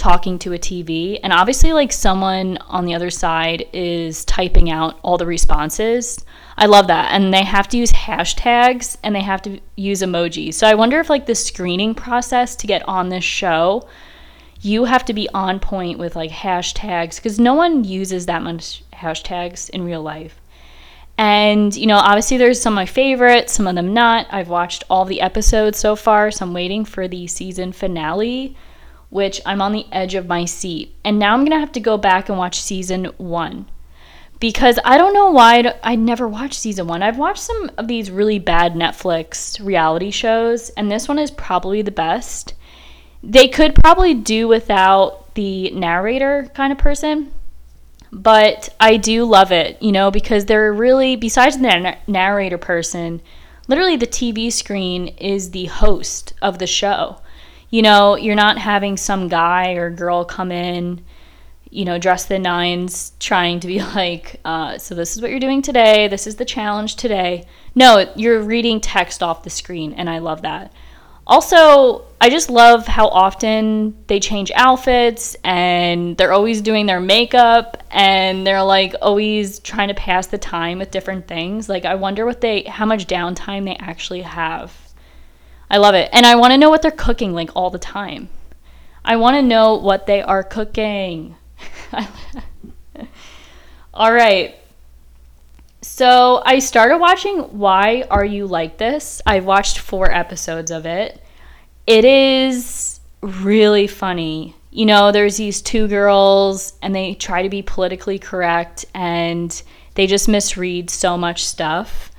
talking 0.00 0.38
to 0.40 0.54
a 0.54 0.58
TV. 0.58 1.20
And 1.22 1.32
obviously, 1.32 1.72
like 1.72 1.92
someone 1.92 2.56
on 2.68 2.86
the 2.86 2.94
other 2.94 3.10
side 3.10 3.66
is 3.72 4.24
typing 4.24 4.70
out 4.70 4.98
all 5.02 5.18
the 5.18 5.26
responses. 5.26 6.24
I 6.56 6.66
love 6.66 6.88
that. 6.88 7.12
And 7.12 7.32
they 7.32 7.44
have 7.44 7.68
to 7.68 7.76
use 7.76 7.92
hashtags 7.92 8.96
and 9.04 9.14
they 9.14 9.20
have 9.20 9.42
to 9.42 9.60
use 9.76 10.00
emojis. 10.00 10.54
So 10.54 10.66
I 10.66 10.74
wonder 10.74 10.98
if, 10.98 11.10
like, 11.10 11.26
the 11.26 11.34
screening 11.34 11.94
process 11.94 12.56
to 12.56 12.66
get 12.66 12.88
on 12.88 13.10
this 13.10 13.24
show, 13.24 13.86
you 14.62 14.84
have 14.84 15.04
to 15.06 15.12
be 15.12 15.28
on 15.32 15.58
point 15.60 15.98
with 15.98 16.16
like 16.16 16.30
hashtags 16.30 17.16
because 17.16 17.38
no 17.38 17.54
one 17.54 17.84
uses 17.84 18.26
that 18.26 18.42
much 18.42 18.82
hashtags 18.92 19.70
in 19.70 19.84
real 19.84 20.02
life. 20.02 20.40
And, 21.16 21.74
you 21.76 21.86
know, 21.86 21.98
obviously 21.98 22.36
there's 22.38 22.60
some 22.60 22.74
of 22.74 22.76
my 22.76 22.86
favorites, 22.86 23.52
some 23.52 23.66
of 23.66 23.74
them 23.74 23.92
not. 23.92 24.26
I've 24.30 24.48
watched 24.48 24.84
all 24.88 25.04
the 25.04 25.20
episodes 25.20 25.78
so 25.78 25.94
far, 25.94 26.30
so 26.30 26.46
I'm 26.46 26.54
waiting 26.54 26.84
for 26.84 27.08
the 27.08 27.26
season 27.26 27.72
finale 27.72 28.56
which 29.10 29.40
I'm 29.44 29.60
on 29.60 29.72
the 29.72 29.86
edge 29.92 30.14
of 30.14 30.26
my 30.26 30.44
seat. 30.44 30.94
And 31.04 31.18
now 31.18 31.34
I'm 31.34 31.40
going 31.40 31.50
to 31.50 31.60
have 31.60 31.72
to 31.72 31.80
go 31.80 31.98
back 31.98 32.28
and 32.28 32.38
watch 32.38 32.60
season 32.60 33.06
one 33.18 33.66
because 34.40 34.78
I 34.84 34.96
don't 34.96 35.12
know 35.12 35.30
why 35.30 35.74
I 35.82 35.96
never 35.96 36.26
watched 36.26 36.54
season 36.54 36.86
one. 36.86 37.02
I've 37.02 37.18
watched 37.18 37.42
some 37.42 37.70
of 37.76 37.88
these 37.88 38.10
really 38.10 38.38
bad 38.38 38.72
Netflix 38.72 39.64
reality 39.64 40.10
shows, 40.10 40.70
and 40.70 40.90
this 40.90 41.08
one 41.08 41.18
is 41.18 41.30
probably 41.30 41.82
the 41.82 41.90
best. 41.90 42.54
they 43.22 43.48
could 43.48 43.74
probably 43.74 44.14
do 44.14 44.48
without 44.48 45.34
the 45.34 45.70
narrator 45.72 46.50
kind 46.54 46.72
of 46.72 46.78
person 46.78 47.30
but 48.12 48.68
I 48.80 48.96
do 48.96 49.24
love 49.24 49.52
it, 49.52 49.80
you 49.80 49.92
know, 49.92 50.10
because 50.10 50.46
they're 50.46 50.72
really, 50.72 51.16
besides 51.16 51.58
the 51.58 51.96
narrator 52.06 52.58
person, 52.58 53.20
literally 53.68 53.96
the 53.96 54.06
TV 54.06 54.52
screen 54.52 55.08
is 55.18 55.50
the 55.50 55.66
host 55.66 56.34
of 56.42 56.58
the 56.58 56.66
show. 56.66 57.18
You 57.70 57.82
know, 57.82 58.16
you're 58.16 58.34
not 58.34 58.58
having 58.58 58.96
some 58.96 59.28
guy 59.28 59.72
or 59.72 59.90
girl 59.90 60.24
come 60.24 60.50
in, 60.52 61.04
you 61.70 61.84
know, 61.84 61.98
dress 61.98 62.26
the 62.26 62.38
nines, 62.38 63.12
trying 63.20 63.60
to 63.60 63.66
be 63.66 63.80
like, 63.94 64.40
uh, 64.44 64.78
so 64.78 64.94
this 64.94 65.16
is 65.16 65.22
what 65.22 65.30
you're 65.30 65.40
doing 65.40 65.62
today, 65.62 66.08
this 66.08 66.26
is 66.26 66.36
the 66.36 66.44
challenge 66.44 66.96
today. 66.96 67.46
No, 67.74 68.12
you're 68.16 68.42
reading 68.42 68.80
text 68.80 69.22
off 69.22 69.44
the 69.44 69.50
screen, 69.50 69.94
and 69.94 70.10
I 70.10 70.18
love 70.18 70.42
that. 70.42 70.72
Also, 71.26 72.06
I 72.20 72.28
just 72.28 72.50
love 72.50 72.88
how 72.88 73.06
often 73.06 73.96
they 74.08 74.18
change 74.18 74.50
outfits 74.56 75.36
and 75.44 76.16
they're 76.16 76.32
always 76.32 76.60
doing 76.60 76.86
their 76.86 77.00
makeup 77.00 77.76
and 77.92 78.44
they're 78.44 78.64
like 78.64 78.96
always 79.00 79.60
trying 79.60 79.88
to 79.88 79.94
pass 79.94 80.26
the 80.26 80.38
time 80.38 80.78
with 80.78 80.90
different 80.90 81.28
things. 81.28 81.68
Like 81.68 81.84
I 81.84 81.94
wonder 81.94 82.26
what 82.26 82.40
they 82.40 82.62
how 82.62 82.84
much 82.84 83.06
downtime 83.06 83.64
they 83.64 83.76
actually 83.76 84.22
have. 84.22 84.76
I 85.70 85.78
love 85.78 85.94
it. 85.94 86.10
And 86.12 86.26
I 86.26 86.34
want 86.34 86.52
to 86.52 86.58
know 86.58 86.68
what 86.68 86.82
they're 86.82 86.90
cooking 86.90 87.32
like 87.32 87.50
all 87.54 87.70
the 87.70 87.78
time. 87.78 88.28
I 89.04 89.16
want 89.16 89.36
to 89.36 89.42
know 89.42 89.76
what 89.76 90.06
they 90.06 90.20
are 90.20 90.42
cooking. 90.42 91.36
all 93.94 94.12
right. 94.12 94.56
So 95.82 96.42
I 96.44 96.58
started 96.58 96.98
watching 96.98 97.38
Why 97.58 98.04
Are 98.10 98.24
You 98.24 98.46
Like 98.46 98.78
This? 98.78 99.22
I've 99.24 99.46
watched 99.46 99.78
four 99.78 100.12
episodes 100.12 100.70
of 100.70 100.84
it. 100.86 101.22
It 101.86 102.04
is 102.04 103.00
really 103.22 103.86
funny. 103.86 104.54
You 104.70 104.86
know, 104.86 105.12
there's 105.12 105.36
these 105.36 105.62
two 105.62 105.88
girls 105.88 106.74
and 106.82 106.94
they 106.94 107.14
try 107.14 107.42
to 107.42 107.48
be 107.48 107.62
politically 107.62 108.18
correct 108.18 108.84
and 108.94 109.62
they 109.94 110.06
just 110.06 110.28
misread 110.28 110.90
so 110.90 111.16
much 111.16 111.44
stuff. 111.44 112.10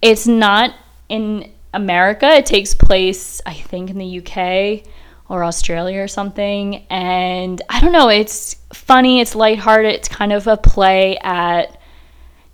It's 0.00 0.26
not 0.26 0.74
in 1.08 1.52
America, 1.74 2.28
it 2.28 2.46
takes 2.46 2.74
place, 2.74 3.40
I 3.46 3.54
think, 3.54 3.90
in 3.90 3.98
the 3.98 4.18
UK 4.18 4.86
or 5.28 5.44
Australia 5.44 6.02
or 6.02 6.08
something. 6.08 6.84
And 6.90 7.62
I 7.68 7.80
don't 7.80 7.92
know, 7.92 8.08
it's 8.08 8.56
funny, 8.72 9.20
it's 9.20 9.34
lighthearted, 9.34 9.94
it's 9.94 10.08
kind 10.08 10.32
of 10.32 10.46
a 10.46 10.56
play 10.56 11.16
at 11.18 11.78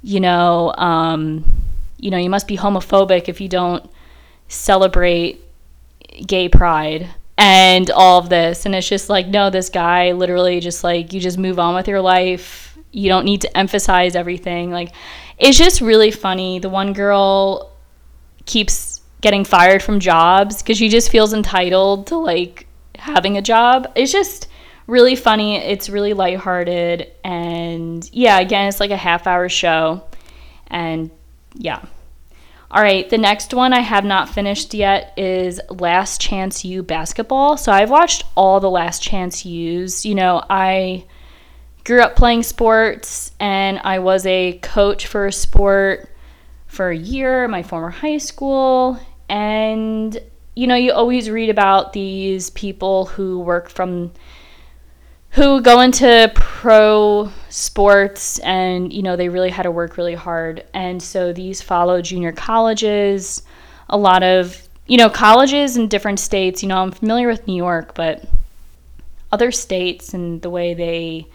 you 0.03 0.21
know, 0.21 0.73
um, 0.75 1.45
you 1.99 2.11
know, 2.11 2.19
you 2.19 2.31
must 2.31 2.47
be 2.47 2.57
homophobic 2.57 3.29
if 3.29 3.41
you 3.41 3.49
don't 3.49 3.89
celebrate 4.49 5.45
gay 6.27 6.49
pride 6.49 7.09
and 7.37 7.91
all 7.91 8.19
of 8.19 8.29
this. 8.29 8.65
And 8.67 8.75
it's 8.75 8.89
just 8.89 9.09
like, 9.09 9.27
no, 9.27 9.51
this 9.51 9.69
guy 9.69 10.13
literally 10.13 10.61
just 10.61 10.85
like, 10.85 11.13
you 11.13 11.21
just 11.21 11.39
move 11.39 11.59
on 11.59 11.75
with 11.75 11.89
your 11.89 12.01
life. 12.01 12.79
You 12.93 13.09
don't 13.09 13.25
need 13.25 13.43
to 13.43 13.57
emphasize 13.57 14.15
everything. 14.17 14.71
Like, 14.71 14.93
it's 15.37 15.59
just 15.59 15.81
really 15.81 16.11
funny. 16.11 16.59
The 16.59 16.71
one 16.71 16.93
girl 16.93 17.73
keeps 18.47 18.88
getting 19.21 19.45
fired 19.45 19.83
from 19.83 20.01
jobs 20.01 20.63
because 20.63 20.79
she 20.79 20.89
just 20.89 21.11
feels 21.11 21.33
entitled 21.33 22.07
to 22.09 22.17
like 22.17 22.67
having 22.97 23.37
a 23.37 23.43
job. 23.43 23.91
It's 23.95 24.13
just 24.13 24.49
really 24.87 25.17
funny. 25.17 25.57
It's 25.57 25.89
really 25.89 26.15
lighthearted. 26.15 27.11
And 27.25 28.09
yeah, 28.13 28.39
again, 28.41 28.69
it's 28.69 28.81
like 28.81 28.91
a 28.91 28.97
half 28.97 29.27
hour 29.27 29.49
show. 29.49 30.03
And 30.69 31.11
yeah. 31.55 31.85
All 32.71 32.83
right, 32.83 33.09
the 33.09 33.17
next 33.17 33.55
one 33.55 33.73
I 33.73 33.81
have 33.81 34.05
not 34.05 34.29
finished 34.29 34.75
yet 34.75 35.15
is 35.17 35.59
Last 35.71 36.21
Chance 36.21 36.67
U 36.67 36.83
basketball. 36.83 37.57
So 37.57 37.73
I've 37.73 37.89
watched 37.89 38.25
all 38.37 38.61
the 38.61 38.69
Last 38.69 39.03
Chance 39.03 39.47
U's. 39.47 40.05
You 40.05 40.15
know, 40.15 40.43
I 40.51 41.07
grew 41.85 42.03
up 42.03 42.15
playing 42.15 42.43
sports 42.43 43.33
and 43.41 43.81
I 43.83 44.01
was 44.01 44.27
a 44.27 44.59
coach 44.59 45.07
for 45.07 45.27
a 45.27 45.33
sport 45.33 46.11
for 46.67 46.91
a 46.91 46.97
year, 46.97 47.49
my 47.49 47.63
former 47.63 47.89
high 47.89 48.19
school. 48.19 49.01
And, 49.29 50.19
you 50.55 50.67
know, 50.67 50.75
you 50.75 50.93
always 50.93 51.31
read 51.31 51.51
about 51.51 51.93
these 51.93 52.51
people 52.51 53.07
who 53.07 53.41
work 53.41 53.69
from 53.69 54.13
who 55.31 55.61
go 55.61 55.81
into 55.81 56.31
pro 56.35 57.31
sports 57.49 58.39
and 58.41 58.93
you 58.93 59.03
know 59.03 59.15
they 59.15 59.29
really 59.29 59.51
had 59.51 59.65
to 59.65 59.71
work 59.71 59.97
really 59.97 60.15
hard. 60.15 60.65
And 60.75 61.03
so 61.03 61.33
these 61.33 61.61
follow 61.61 62.01
junior 62.03 62.33
colleges 62.33 63.43
a 63.89 63.97
lot 63.97 64.23
of 64.23 64.61
you 64.87 64.97
know 64.97 65.11
colleges 65.11 65.77
in 65.77 65.89
different 65.89 66.21
states. 66.21 66.63
You 66.63 66.69
know 66.69 66.79
i'm 66.79 66.93
familiar 66.93 67.29
with 67.29 67.47
new 67.47 67.57
york 67.57 67.95
but 67.95 68.25
other 69.31 69.53
states 69.53 70.15
and 70.15 70.41
the 70.41 70.51
way 70.51 70.75
they 70.75 71.27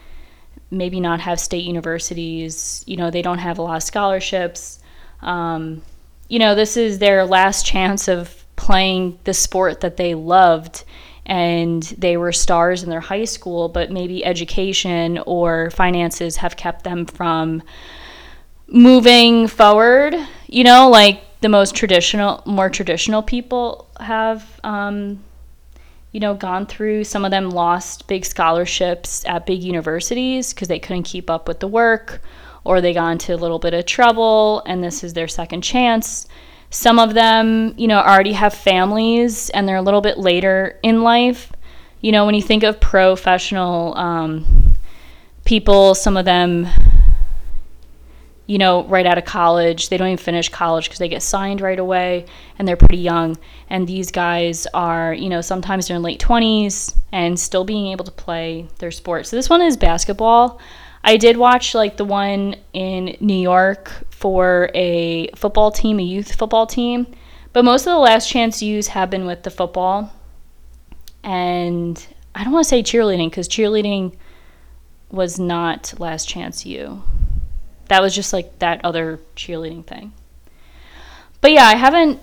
maybe 0.70 0.98
not 0.98 1.20
have 1.20 1.38
state 1.38 1.64
universities 1.64 2.82
you 2.86 2.96
know 2.96 3.10
they 3.10 3.22
don't 3.22 3.38
have 3.38 3.58
a 3.58 3.62
lot 3.62 3.76
of 3.76 3.82
scholarships. 3.82 4.80
Um, 5.22 5.82
you 6.28 6.38
know 6.38 6.54
this 6.54 6.76
is 6.76 6.98
their 6.98 7.24
last 7.24 7.66
chance 7.66 8.08
of 8.08 8.44
playing 8.56 9.18
the 9.24 9.34
sport 9.34 9.80
that 9.80 9.96
they 9.96 10.14
loved 10.14 10.84
and 11.26 11.82
they 11.98 12.16
were 12.16 12.32
stars 12.32 12.82
in 12.82 12.90
their 12.90 13.00
high 13.00 13.24
school, 13.24 13.68
but 13.68 13.90
maybe 13.90 14.24
education 14.24 15.18
or 15.26 15.70
finances 15.70 16.36
have 16.36 16.56
kept 16.56 16.84
them 16.84 17.06
from 17.06 17.62
moving 18.66 19.46
forward. 19.46 20.14
You 20.48 20.64
know, 20.64 20.90
like 20.90 21.22
the 21.40 21.48
most 21.48 21.74
traditional, 21.74 22.42
more 22.44 22.68
traditional 22.68 23.22
people 23.22 23.88
have, 24.00 24.60
um, 24.64 25.22
you 26.12 26.20
know, 26.20 26.34
gone 26.34 26.66
through. 26.66 27.04
Some 27.04 27.24
of 27.24 27.30
them 27.30 27.50
lost 27.50 28.06
big 28.06 28.24
scholarships 28.24 29.24
at 29.26 29.46
big 29.46 29.62
universities 29.62 30.52
because 30.52 30.68
they 30.68 30.78
couldn't 30.78 31.04
keep 31.04 31.30
up 31.30 31.48
with 31.48 31.60
the 31.60 31.68
work, 31.68 32.20
or 32.64 32.80
they 32.80 32.94
got 32.94 33.10
into 33.10 33.34
a 33.34 33.36
little 33.36 33.58
bit 33.58 33.74
of 33.74 33.86
trouble, 33.86 34.62
and 34.66 34.82
this 34.82 35.04
is 35.04 35.12
their 35.12 35.28
second 35.28 35.62
chance. 35.62 36.26
Some 36.70 36.98
of 36.98 37.14
them, 37.14 37.74
you 37.76 37.86
know, 37.86 38.00
already 38.00 38.32
have 38.32 38.52
families 38.52 39.48
and 39.50 39.68
they're 39.68 39.76
a 39.76 39.82
little 39.82 40.00
bit 40.00 40.18
later 40.18 40.78
in 40.82 41.02
life. 41.02 41.52
You 42.00 42.10
know, 42.10 42.26
when 42.26 42.34
you 42.34 42.42
think 42.42 42.64
of 42.64 42.80
professional 42.80 43.96
um, 43.96 44.74
people, 45.44 45.94
some 45.94 46.16
of 46.16 46.24
them, 46.24 46.66
you 48.46 48.58
know, 48.58 48.84
right 48.84 49.06
out 49.06 49.18
of 49.18 49.24
college, 49.24 49.88
they 49.88 49.96
don't 49.96 50.08
even 50.08 50.18
finish 50.18 50.48
college 50.48 50.86
because 50.86 50.98
they 50.98 51.08
get 51.08 51.22
signed 51.22 51.60
right 51.60 51.78
away 51.78 52.26
and 52.58 52.66
they're 52.66 52.76
pretty 52.76 52.98
young. 52.98 53.38
And 53.70 53.86
these 53.86 54.10
guys 54.10 54.66
are, 54.74 55.14
you 55.14 55.28
know, 55.28 55.40
sometimes 55.40 55.86
they're 55.86 55.96
in 55.96 56.02
late 56.02 56.20
20s 56.20 56.96
and 57.12 57.38
still 57.38 57.64
being 57.64 57.86
able 57.86 58.04
to 58.04 58.10
play 58.10 58.68
their 58.80 58.90
sport. 58.90 59.26
So 59.26 59.36
this 59.36 59.48
one 59.48 59.62
is 59.62 59.76
basketball. 59.76 60.60
I 61.06 61.18
did 61.18 61.36
watch 61.36 61.74
like 61.74 61.98
the 61.98 62.04
one 62.04 62.56
in 62.72 63.16
New 63.20 63.38
York 63.38 63.92
for 64.08 64.70
a 64.74 65.28
football 65.36 65.70
team, 65.70 66.00
a 66.00 66.02
youth 66.02 66.34
football 66.34 66.66
team, 66.66 67.06
but 67.52 67.62
most 67.64 67.82
of 67.82 67.92
the 67.92 67.98
last 67.98 68.28
chance 68.28 68.62
U's 68.62 68.88
have 68.88 69.10
been 69.10 69.26
with 69.26 69.42
the 69.42 69.50
football. 69.50 70.10
And 71.22 72.04
I 72.34 72.42
don't 72.42 72.54
want 72.54 72.64
to 72.64 72.68
say 72.68 72.82
cheerleading 72.82 73.30
because 73.30 73.48
cheerleading 73.48 74.16
was 75.10 75.38
not 75.38 75.92
last 75.98 76.26
chance 76.26 76.64
U. 76.64 77.02
That 77.88 78.00
was 78.00 78.14
just 78.14 78.32
like 78.32 78.58
that 78.60 78.82
other 78.82 79.20
cheerleading 79.36 79.84
thing. 79.84 80.14
But 81.42 81.52
yeah, 81.52 81.66
I 81.66 81.76
haven't 81.76 82.18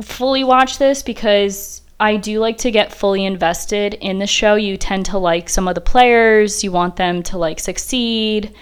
fully 0.00 0.44
watched 0.44 0.78
this 0.78 1.02
because 1.02 1.82
I 2.00 2.16
do 2.16 2.40
like 2.40 2.58
to 2.58 2.70
get 2.70 2.92
fully 2.92 3.24
invested 3.24 3.94
in 3.94 4.18
the 4.18 4.26
show. 4.26 4.56
You 4.56 4.76
tend 4.76 5.06
to 5.06 5.18
like 5.18 5.48
some 5.48 5.68
of 5.68 5.74
the 5.74 5.80
players, 5.80 6.64
you 6.64 6.72
want 6.72 6.96
them 6.96 7.22
to 7.24 7.38
like 7.38 7.60
succeed. 7.60 8.54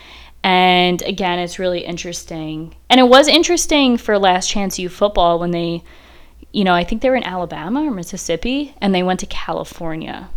And 0.45 1.01
again, 1.03 1.39
it's 1.39 1.59
really 1.59 1.81
interesting. 1.81 2.75
And 2.91 3.01
it 3.01 3.09
was 3.09 3.29
interesting 3.29 3.97
for 3.97 4.19
Last 4.19 4.51
Chance 4.51 4.79
U 4.79 4.89
football 4.89 5.39
when 5.39 5.53
they, 5.53 5.83
you 6.53 6.65
know, 6.65 6.75
I 6.75 6.85
think 6.85 7.01
they 7.01 7.11
were 7.11 7.17
in 7.17 7.25
Alabama 7.25 7.85
or 7.85 7.91
Mississippi 7.91 8.75
and 8.81 8.95
they 8.95 9.03
went 9.03 9.21
to 9.21 9.27
California. 9.27 10.29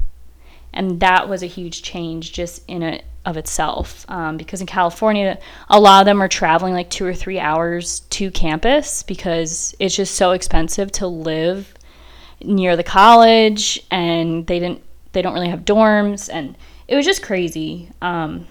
And 0.72 1.00
that 1.00 1.28
was 1.28 1.42
a 1.42 1.48
huge 1.48 1.82
change 1.82 2.34
just 2.34 2.64
in 2.68 2.84
it 2.84 3.06
of 3.26 3.38
itself. 3.38 4.06
Um, 4.08 4.38
because 4.38 4.62
in 4.62 4.68
California, 4.68 5.40
a 5.70 5.80
lot 5.80 6.02
of 6.02 6.06
them 6.06 6.22
are 6.22 6.28
traveling 6.28 6.74
like 6.74 6.90
two 6.90 7.06
or 7.06 7.14
three 7.14 7.40
hours 7.40 8.02
to 8.12 8.30
campus 8.32 9.04
because 9.04 9.76
it's 9.80 9.96
just 9.96 10.16
so 10.16 10.32
expensive 10.32 10.92
to 10.94 11.08
live 11.08 11.74
near 12.44 12.76
the 12.76 12.84
college 12.84 13.80
and 13.92 14.46
they 14.48 14.60
didn't 14.60 14.82
they 15.14 15.22
don't 15.22 15.34
really 15.34 15.50
have 15.50 15.64
dorms 15.66 16.30
and 16.32 16.58
it 16.88 16.96
was 16.96 17.06
just 17.06 17.24
crazy 17.24 17.90
um, 18.02 18.46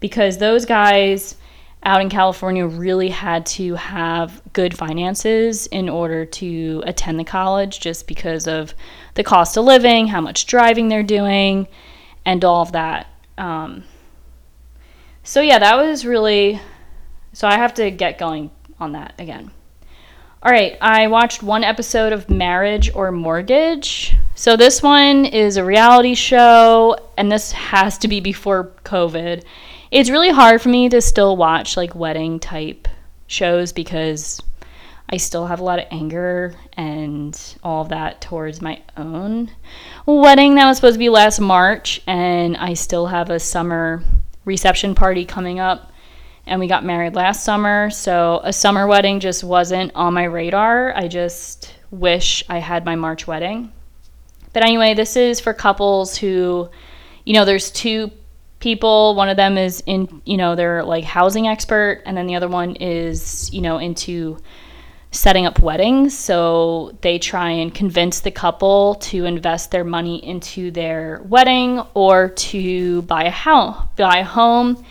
because 0.00 0.38
those 0.38 0.64
guys 0.64 1.36
out 1.82 2.00
in 2.00 2.08
California 2.08 2.66
really 2.66 3.08
had 3.08 3.46
to 3.46 3.74
have 3.76 4.42
good 4.52 4.76
finances 4.76 5.66
in 5.68 5.88
order 5.88 6.24
to 6.24 6.82
attend 6.86 7.18
the 7.18 7.24
college 7.24 7.80
just 7.80 8.06
because 8.06 8.48
of 8.48 8.74
the 9.14 9.22
cost 9.22 9.56
of 9.56 9.64
living, 9.64 10.08
how 10.08 10.20
much 10.20 10.46
driving 10.46 10.88
they're 10.88 11.02
doing, 11.02 11.68
and 12.24 12.44
all 12.44 12.62
of 12.62 12.72
that. 12.72 13.06
Um, 13.36 13.84
so, 15.22 15.40
yeah, 15.40 15.58
that 15.58 15.76
was 15.76 16.04
really. 16.04 16.60
So, 17.32 17.46
I 17.46 17.56
have 17.56 17.74
to 17.74 17.90
get 17.90 18.18
going 18.18 18.50
on 18.80 18.92
that 18.92 19.14
again. 19.18 19.52
All 20.40 20.52
right, 20.52 20.78
I 20.80 21.08
watched 21.08 21.42
one 21.42 21.64
episode 21.64 22.12
of 22.12 22.30
Marriage 22.30 22.94
or 22.94 23.10
Mortgage. 23.10 24.14
So 24.36 24.56
this 24.56 24.80
one 24.80 25.24
is 25.24 25.56
a 25.56 25.64
reality 25.64 26.14
show, 26.14 26.96
and 27.16 27.30
this 27.30 27.50
has 27.50 27.98
to 27.98 28.08
be 28.08 28.20
before 28.20 28.70
COVID. 28.84 29.42
It's 29.90 30.10
really 30.10 30.30
hard 30.30 30.62
for 30.62 30.68
me 30.68 30.88
to 30.90 31.00
still 31.00 31.36
watch 31.36 31.76
like 31.76 31.96
wedding 31.96 32.38
type 32.38 32.86
shows 33.26 33.72
because 33.72 34.40
I 35.10 35.16
still 35.16 35.48
have 35.48 35.58
a 35.58 35.64
lot 35.64 35.80
of 35.80 35.86
anger 35.90 36.54
and 36.74 37.36
all 37.64 37.82
of 37.82 37.88
that 37.88 38.20
towards 38.20 38.62
my 38.62 38.80
own 38.96 39.50
wedding 40.06 40.54
that 40.54 40.68
was 40.68 40.76
supposed 40.76 40.94
to 40.94 41.00
be 41.00 41.08
last 41.08 41.40
March, 41.40 42.00
and 42.06 42.56
I 42.56 42.74
still 42.74 43.08
have 43.08 43.30
a 43.30 43.40
summer 43.40 44.04
reception 44.44 44.94
party 44.94 45.24
coming 45.24 45.58
up. 45.58 45.87
And 46.48 46.58
we 46.58 46.66
got 46.66 46.82
married 46.82 47.14
last 47.14 47.44
summer, 47.44 47.90
so 47.90 48.40
a 48.42 48.54
summer 48.54 48.86
wedding 48.86 49.20
just 49.20 49.44
wasn't 49.44 49.92
on 49.94 50.14
my 50.14 50.24
radar. 50.24 50.96
I 50.96 51.06
just 51.06 51.74
wish 51.90 52.42
I 52.48 52.56
had 52.56 52.86
my 52.86 52.96
March 52.96 53.26
wedding. 53.26 53.70
But 54.54 54.62
anyway, 54.62 54.94
this 54.94 55.14
is 55.14 55.40
for 55.40 55.52
couples 55.52 56.16
who, 56.16 56.70
you 57.26 57.34
know, 57.34 57.44
there's 57.44 57.70
two 57.70 58.10
people. 58.60 59.14
One 59.14 59.28
of 59.28 59.36
them 59.36 59.58
is 59.58 59.82
in, 59.84 60.22
you 60.24 60.38
know, 60.38 60.56
they're 60.56 60.82
like 60.82 61.04
housing 61.04 61.46
expert, 61.46 62.02
and 62.06 62.16
then 62.16 62.26
the 62.26 62.36
other 62.36 62.48
one 62.48 62.76
is, 62.76 63.52
you 63.52 63.60
know, 63.60 63.76
into 63.76 64.38
setting 65.10 65.44
up 65.44 65.60
weddings. 65.60 66.18
So 66.18 66.96
they 67.02 67.18
try 67.18 67.50
and 67.50 67.74
convince 67.74 68.20
the 68.20 68.30
couple 68.30 68.94
to 68.96 69.26
invest 69.26 69.70
their 69.70 69.84
money 69.84 70.24
into 70.26 70.70
their 70.70 71.20
wedding 71.26 71.82
or 71.92 72.30
to 72.30 73.02
buy 73.02 73.24
a 73.24 73.30
house, 73.30 73.86
buy 73.96 74.20
a 74.20 74.24
home. 74.24 74.82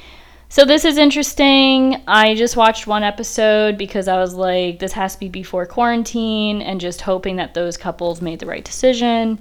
So 0.50 0.64
this 0.64 0.86
is 0.86 0.98
interesting. 0.98 2.02
I 2.08 2.34
just 2.36 2.56
watched 2.56 2.88
one 2.88 3.04
episode 3.04 3.78
because 3.78 4.08
I 4.08 4.18
was 4.18 4.34
like, 4.34 4.80
this 4.80 4.94
has 4.94 5.14
to 5.14 5.20
be 5.20 5.30
before 5.30 5.66
quarantine 5.66 6.62
and 6.62 6.80
just 6.80 7.02
hoping 7.02 7.36
that 7.36 7.54
those 7.54 7.78
couples 7.78 8.22
made 8.22 8.40
the 8.40 8.46
right 8.46 8.64
decision. 8.64 9.40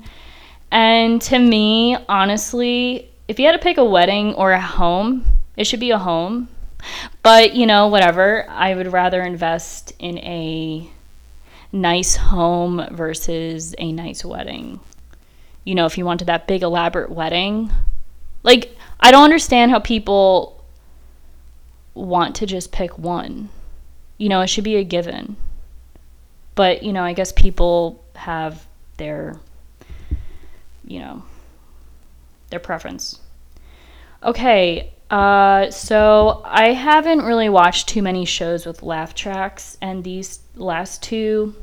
And 0.73 1.23
to 1.23 1.39
me, 1.39 1.97
honestly, 2.09 3.09
if 3.29 3.39
you 3.39 3.47
had 3.47 3.53
to 3.53 3.59
pick 3.59 3.79
a 3.79 3.85
wedding 3.85 4.35
or 4.35 4.53
a 4.53 4.61
home, 4.61 5.25
it 5.57 5.67
should 5.67 5.81
be 5.81 5.93
a 5.93 5.99
home 5.99 6.49
but, 7.23 7.55
you 7.55 7.67
know, 7.67 7.89
whatever. 7.89 8.49
I 8.49 8.75
would 8.75 8.93
rather 8.93 9.23
invest 9.23 9.93
in 9.99 10.19
a 10.19 10.89
nice 11.73 12.17
home 12.17 12.87
versus 12.93 13.75
a 13.79 13.93
nice 13.93 14.25
wedding. 14.25 14.81
You 15.65 15.75
know, 15.75 15.87
if 15.87 15.99
you 15.99 16.05
wanted 16.05 16.27
that 16.27 16.47
big 16.47 16.63
elaborate 16.63 17.11
wedding, 17.11 17.71
like 18.43 18.77
I 19.01 19.11
don't 19.11 19.25
understand 19.25 19.71
how 19.71 19.81
people 19.81 20.56
want 21.97 22.37
to 22.37 22.47
just 22.47 22.73
pick 22.73 22.99
one. 22.99 23.49
You 24.19 24.29
know, 24.29 24.41
it 24.43 24.49
should 24.49 24.65
be 24.65 24.77
a 24.77 24.85
given. 24.85 25.37
But, 26.55 26.83
you 26.83 26.93
know, 26.93 27.03
I 27.03 27.13
guess 27.13 27.33
people 27.33 28.03
have 28.15 28.67
their 28.97 29.39
you 30.87 31.01
know, 31.01 31.25
their 32.51 32.61
preference. 32.61 33.21
Okay, 34.23 34.93
uh, 35.11 35.71
so 35.71 36.43
I 36.45 36.73
haven't 36.73 37.23
really 37.23 37.49
watched 37.49 37.89
too 37.89 38.03
many 38.03 38.25
shows 38.25 38.65
with 38.65 38.83
laugh 38.83 39.15
tracks, 39.15 39.77
and 39.83 40.05
these 40.05 40.41
last 40.55 41.03
two 41.03 41.55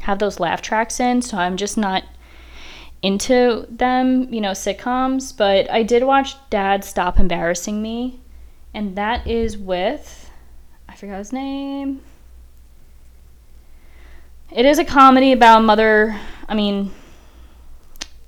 have 0.00 0.18
those 0.18 0.38
laugh 0.38 0.62
tracks 0.62 1.00
in, 1.00 1.22
so 1.22 1.38
I'm 1.38 1.56
just 1.56 1.76
not 1.76 2.04
into 3.02 3.66
them, 3.70 4.32
you 4.32 4.40
know, 4.40 4.52
sitcoms. 4.52 5.36
But 5.36 5.70
I 5.70 5.82
did 5.82 6.04
watch 6.04 6.36
Dad 6.50 6.84
Stop 6.84 7.18
Embarrassing 7.18 7.82
Me, 7.82 8.20
and 8.74 8.96
that 8.96 9.26
is 9.26 9.56
with, 9.56 10.30
I 10.88 10.96
forgot 10.96 11.18
his 11.18 11.32
name. 11.32 12.02
It 14.50 14.66
is 14.66 14.78
a 14.78 14.84
comedy 14.84 15.32
about 15.32 15.64
mother, 15.64 16.20
I 16.48 16.54
mean, 16.54 16.90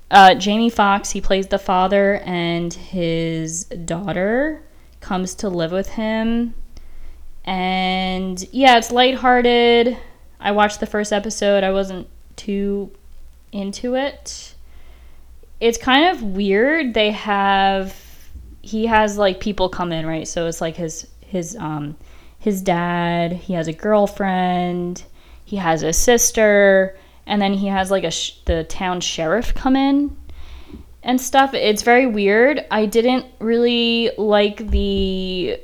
uh, 0.09 0.35
Jamie 0.35 0.69
Foxx. 0.69 1.11
he 1.11 1.21
plays 1.21 1.47
the 1.47 1.59
father, 1.59 2.15
and 2.25 2.73
his 2.73 3.65
daughter 3.65 4.63
comes 5.01 5.35
to 5.35 5.49
live 5.49 5.71
with 5.71 5.89
him. 5.89 6.53
And 7.43 8.45
yeah, 8.51 8.77
it's 8.77 8.91
lighthearted. 8.91 9.97
I 10.39 10.51
watched 10.51 10.79
the 10.79 10.85
first 10.85 11.13
episode. 11.13 11.63
I 11.63 11.71
wasn't 11.71 12.07
too 12.35 12.91
into 13.51 13.95
it. 13.95 14.55
It's 15.59 15.77
kind 15.77 16.05
of 16.05 16.21
weird. 16.21 16.93
They 16.93 17.11
have 17.11 18.06
he 18.61 18.85
has 18.85 19.17
like 19.17 19.39
people 19.39 19.69
come 19.69 19.91
in, 19.91 20.05
right? 20.05 20.27
So 20.27 20.47
it's 20.47 20.61
like 20.61 20.75
his 20.75 21.07
his 21.21 21.55
um 21.55 21.95
his 22.39 22.61
dad, 22.61 23.33
he 23.33 23.53
has 23.53 23.67
a 23.67 23.73
girlfriend, 23.73 25.03
he 25.43 25.57
has 25.57 25.83
a 25.83 25.93
sister, 25.93 26.97
and 27.25 27.41
then 27.41 27.53
he 27.53 27.67
has 27.67 27.91
like 27.91 28.03
a 28.03 28.11
sh- 28.11 28.39
the 28.45 28.63
town 28.65 29.01
sheriff 29.01 29.53
come 29.53 29.75
in 29.75 30.15
and 31.03 31.19
stuff. 31.19 31.53
It's 31.53 31.83
very 31.83 32.05
weird. 32.05 32.65
I 32.69 32.85
didn't 32.85 33.25
really 33.39 34.11
like 34.17 34.69
the 34.69 35.59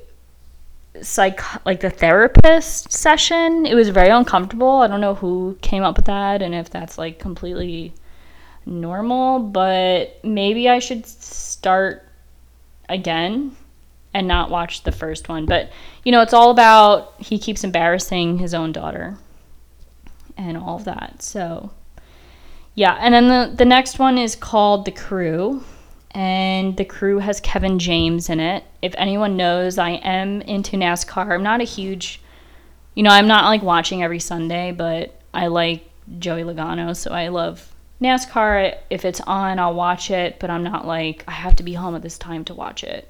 psych 1.02 1.42
like 1.66 1.82
the 1.82 1.90
therapist 1.90 2.92
session. 2.92 3.66
It 3.66 3.76
was 3.76 3.90
very 3.90 4.10
uncomfortable. 4.10 4.78
I 4.78 4.88
don't 4.88 5.02
know 5.02 5.16
who 5.16 5.58
came 5.62 5.84
up 5.84 5.98
with 5.98 6.06
that 6.06 6.42
and 6.42 6.56
if 6.56 6.70
that's 6.70 6.98
like 6.98 7.20
completely 7.20 7.94
normal, 8.66 9.40
but 9.40 10.20
maybe 10.24 10.70
I 10.70 10.80
should 10.80 11.06
start 11.06 12.08
again 12.90 13.56
and 14.14 14.28
not 14.28 14.50
watch 14.50 14.84
the 14.84 14.92
first 14.92 15.30
one. 15.30 15.46
But 15.46 15.72
you 16.04 16.12
know, 16.12 16.22
it's 16.22 16.34
all 16.34 16.52
about 16.52 17.14
he 17.20 17.40
keeps 17.40 17.64
embarrassing 17.64 18.38
his 18.38 18.54
own 18.54 18.72
daughter 18.72 19.18
and 20.38 20.58
all 20.58 20.78
of 20.78 20.86
that. 20.86 21.22
So, 21.22 21.72
yeah. 22.76 22.98
And 23.00 23.14
then 23.14 23.28
the, 23.28 23.56
the 23.56 23.66
next 23.66 24.00
one 24.00 24.18
is 24.18 24.36
called 24.36 24.86
The 24.86 24.92
Crew. 24.92 25.64
And 26.12 26.78
The 26.78 26.86
Crew 26.86 27.18
has 27.20 27.40
Kevin 27.40 27.80
James 27.80 28.30
in 28.30 28.40
it. 28.40 28.64
If 28.84 28.94
anyone 28.98 29.36
knows, 29.36 29.80
I 29.80 29.92
am 29.92 30.42
into 30.42 30.78
NASCAR. 30.78 31.34
I'm 31.34 31.44
not 31.44 31.60
a 31.60 31.66
huge, 31.66 32.22
you 32.94 33.02
know, 33.02 33.10
I'm 33.10 33.28
not 33.28 33.46
like 33.46 33.64
watching 33.64 34.04
every 34.04 34.20
Sunday, 34.20 34.72
but 34.72 35.20
I 35.34 35.48
like 35.48 35.90
Joey 36.20 36.44
Logano. 36.44 36.96
So 36.96 37.12
I 37.12 37.30
love 37.30 37.73
NASCAR. 38.04 38.78
If 38.90 39.06
it's 39.06 39.22
on, 39.22 39.60
I'll 39.60 39.74
watch 39.74 40.12
it, 40.12 40.40
but 40.40 40.50
I'm 40.50 40.64
not 40.64 40.86
like, 40.86 41.24
I 41.28 41.32
have 41.32 41.56
to 41.56 41.64
be 41.64 41.74
home 41.74 41.96
at 41.96 42.02
this 42.02 42.18
time 42.18 42.46
to 42.46 42.54
watch 42.54 42.84
it. 42.84 43.10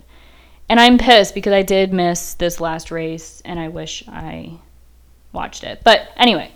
And 0.70 0.80
I'm 0.80 0.98
pissed 0.98 1.36
because 1.36 1.54
I 1.54 1.62
did 1.62 1.92
miss 1.92 2.36
this 2.36 2.62
last 2.62 2.92
race 2.92 3.42
and 3.44 3.60
I 3.60 3.68
wish 3.68 4.04
I 4.08 4.54
watched 5.34 5.64
it. 5.64 5.82
But 5.84 6.10
anyway, 6.16 6.52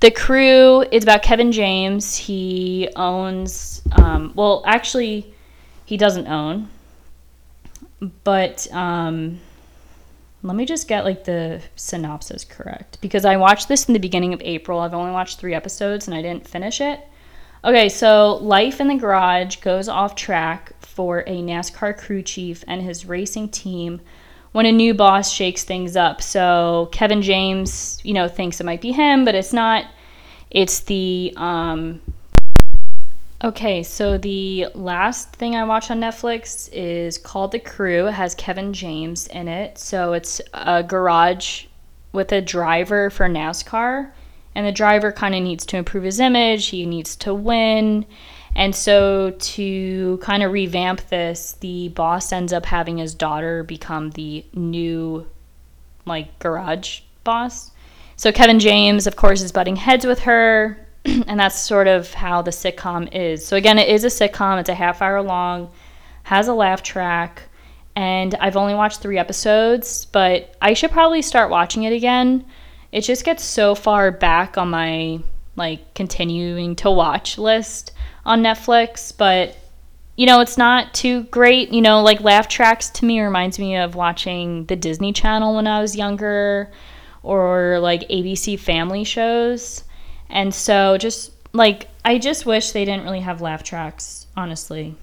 the 0.00 0.10
crew 0.10 0.82
is 0.82 1.02
about 1.02 1.22
Kevin 1.22 1.50
James. 1.50 2.16
He 2.16 2.88
owns, 2.94 3.82
um, 3.92 4.32
well, 4.36 4.62
actually, 4.66 5.34
he 5.84 5.96
doesn't 5.96 6.26
own, 6.26 6.68
but 8.22 8.70
um, 8.72 9.40
let 10.42 10.56
me 10.56 10.66
just 10.66 10.88
get 10.88 11.04
like 11.04 11.24
the 11.24 11.62
synopsis 11.74 12.44
correct 12.44 12.98
because 13.00 13.24
I 13.24 13.36
watched 13.36 13.68
this 13.68 13.86
in 13.88 13.94
the 13.94 14.00
beginning 14.00 14.34
of 14.34 14.42
April. 14.42 14.80
I've 14.80 14.94
only 14.94 15.12
watched 15.12 15.40
three 15.40 15.54
episodes 15.54 16.06
and 16.06 16.14
I 16.14 16.22
didn't 16.22 16.46
finish 16.46 16.80
it. 16.80 17.00
Okay, 17.64 17.88
so 17.88 18.34
life 18.42 18.78
in 18.78 18.88
the 18.88 18.96
garage 18.96 19.56
goes 19.56 19.88
off 19.88 20.14
track 20.14 20.74
for 20.80 21.20
a 21.20 21.40
NASCAR 21.40 21.96
crew 21.96 22.20
chief 22.20 22.62
and 22.68 22.82
his 22.82 23.06
racing 23.06 23.48
team 23.48 24.02
when 24.52 24.66
a 24.66 24.72
new 24.72 24.92
boss 24.92 25.32
shakes 25.32 25.64
things 25.64 25.96
up. 25.96 26.20
So 26.20 26.90
Kevin 26.92 27.22
James, 27.22 28.00
you 28.04 28.12
know, 28.12 28.28
thinks 28.28 28.60
it 28.60 28.64
might 28.64 28.82
be 28.82 28.92
him, 28.92 29.24
but 29.24 29.34
it's 29.34 29.54
not. 29.54 29.86
It's 30.50 30.80
the 30.80 31.32
um 31.38 32.02
Okay, 33.42 33.82
so 33.82 34.18
the 34.18 34.68
last 34.74 35.32
thing 35.32 35.56
I 35.56 35.64
watched 35.64 35.90
on 35.90 36.00
Netflix 36.00 36.68
is 36.72 37.16
called 37.18 37.52
The 37.52 37.58
Crew. 37.58 38.08
It 38.08 38.12
has 38.12 38.34
Kevin 38.34 38.74
James 38.74 39.26
in 39.28 39.48
it. 39.48 39.78
So 39.78 40.12
it's 40.12 40.40
a 40.52 40.82
garage 40.82 41.64
with 42.12 42.30
a 42.32 42.40
driver 42.40 43.10
for 43.10 43.26
NASCAR. 43.26 44.10
And 44.54 44.66
the 44.66 44.72
driver 44.72 45.12
kind 45.12 45.34
of 45.34 45.42
needs 45.42 45.66
to 45.66 45.76
improve 45.76 46.04
his 46.04 46.20
image, 46.20 46.66
he 46.68 46.86
needs 46.86 47.16
to 47.16 47.34
win. 47.34 48.06
And 48.56 48.74
so, 48.74 49.30
to 49.30 50.18
kind 50.18 50.44
of 50.44 50.52
revamp 50.52 51.08
this, 51.08 51.56
the 51.58 51.88
boss 51.88 52.32
ends 52.32 52.52
up 52.52 52.66
having 52.66 52.98
his 52.98 53.12
daughter 53.14 53.64
become 53.64 54.10
the 54.10 54.44
new, 54.52 55.26
like, 56.06 56.38
garage 56.38 57.00
boss. 57.24 57.72
So, 58.14 58.30
Kevin 58.30 58.60
James, 58.60 59.08
of 59.08 59.16
course, 59.16 59.42
is 59.42 59.50
butting 59.50 59.74
heads 59.74 60.06
with 60.06 60.20
her. 60.20 60.78
and 61.04 61.38
that's 61.38 61.58
sort 61.58 61.86
of 61.86 62.14
how 62.14 62.42
the 62.42 62.50
sitcom 62.50 63.12
is. 63.12 63.44
So, 63.44 63.56
again, 63.56 63.78
it 63.78 63.88
is 63.88 64.04
a 64.04 64.08
sitcom, 64.08 64.60
it's 64.60 64.68
a 64.68 64.74
half 64.74 65.02
hour 65.02 65.20
long, 65.20 65.70
has 66.22 66.48
a 66.48 66.54
laugh 66.54 66.82
track. 66.82 67.42
And 67.96 68.34
I've 68.36 68.56
only 68.56 68.74
watched 68.74 69.00
three 69.00 69.18
episodes, 69.18 70.06
but 70.06 70.56
I 70.62 70.74
should 70.74 70.90
probably 70.90 71.22
start 71.22 71.50
watching 71.50 71.84
it 71.84 71.92
again. 71.92 72.44
It 72.94 73.00
just 73.00 73.24
gets 73.24 73.42
so 73.42 73.74
far 73.74 74.12
back 74.12 74.56
on 74.56 74.70
my 74.70 75.18
like 75.56 75.94
continuing 75.94 76.76
to 76.76 76.92
watch 76.92 77.38
list 77.38 77.90
on 78.24 78.40
Netflix, 78.40 79.12
but 79.14 79.56
you 80.14 80.26
know, 80.26 80.40
it's 80.40 80.56
not 80.56 80.94
too 80.94 81.24
great. 81.24 81.72
You 81.72 81.82
know, 81.82 82.02
like 82.02 82.20
laugh 82.20 82.46
tracks 82.46 82.90
to 82.90 83.04
me 83.04 83.20
reminds 83.20 83.58
me 83.58 83.76
of 83.76 83.96
watching 83.96 84.66
the 84.66 84.76
Disney 84.76 85.12
Channel 85.12 85.56
when 85.56 85.66
I 85.66 85.80
was 85.80 85.96
younger 85.96 86.70
or 87.24 87.80
like 87.80 88.08
ABC 88.08 88.56
family 88.60 89.02
shows. 89.02 89.82
And 90.30 90.54
so 90.54 90.96
just 90.96 91.32
like 91.52 91.88
I 92.04 92.18
just 92.18 92.46
wish 92.46 92.70
they 92.70 92.84
didn't 92.84 93.02
really 93.02 93.20
have 93.20 93.40
laugh 93.40 93.64
tracks, 93.64 94.28
honestly. 94.36 94.94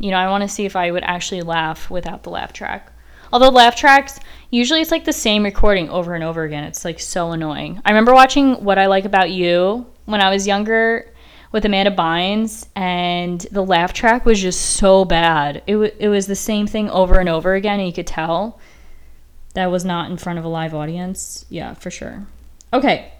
You 0.00 0.10
know, 0.10 0.16
I 0.16 0.28
want 0.30 0.42
to 0.42 0.48
see 0.48 0.64
if 0.64 0.74
I 0.74 0.90
would 0.90 1.04
actually 1.04 1.42
laugh 1.42 1.88
without 1.90 2.24
the 2.24 2.30
laugh 2.30 2.52
track. 2.52 2.90
Although 3.32 3.50
laugh 3.50 3.76
tracks, 3.76 4.18
usually 4.50 4.80
it's 4.80 4.90
like 4.90 5.04
the 5.04 5.12
same 5.12 5.44
recording 5.44 5.88
over 5.90 6.14
and 6.14 6.24
over 6.24 6.44
again. 6.44 6.64
It's 6.64 6.84
like 6.84 7.00
so 7.00 7.32
annoying. 7.32 7.80
I 7.84 7.90
remember 7.90 8.14
watching 8.14 8.54
What 8.64 8.78
I 8.78 8.86
Like 8.86 9.04
About 9.04 9.30
You 9.30 9.86
when 10.06 10.20
I 10.20 10.30
was 10.30 10.46
younger 10.46 11.12
with 11.52 11.64
Amanda 11.64 11.90
Bynes, 11.90 12.66
and 12.76 13.40
the 13.50 13.64
laugh 13.64 13.92
track 13.92 14.26
was 14.26 14.40
just 14.40 14.76
so 14.76 15.04
bad. 15.04 15.62
It, 15.66 15.72
w- 15.72 15.94
it 15.98 16.08
was 16.08 16.26
the 16.26 16.36
same 16.36 16.66
thing 16.66 16.90
over 16.90 17.18
and 17.18 17.28
over 17.28 17.54
again, 17.54 17.80
and 17.80 17.86
you 17.88 17.92
could 17.94 18.06
tell 18.06 18.58
that 19.54 19.70
was 19.70 19.84
not 19.84 20.10
in 20.10 20.18
front 20.18 20.38
of 20.38 20.44
a 20.44 20.48
live 20.48 20.74
audience. 20.74 21.46
Yeah, 21.48 21.72
for 21.74 21.90
sure. 21.90 22.26
Okay, 22.72 23.12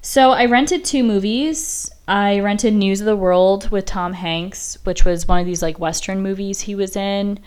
so 0.00 0.30
I 0.30 0.46
rented 0.46 0.84
two 0.84 1.02
movies. 1.02 1.90
I 2.08 2.40
rented 2.40 2.72
News 2.72 3.00
of 3.00 3.06
the 3.06 3.16
World 3.16 3.70
with 3.70 3.84
Tom 3.84 4.14
Hanks, 4.14 4.78
which 4.84 5.04
was 5.04 5.28
one 5.28 5.40
of 5.40 5.46
these 5.46 5.62
like 5.62 5.78
Western 5.78 6.22
movies 6.22 6.62
he 6.62 6.74
was 6.74 6.96
in. 6.96 7.40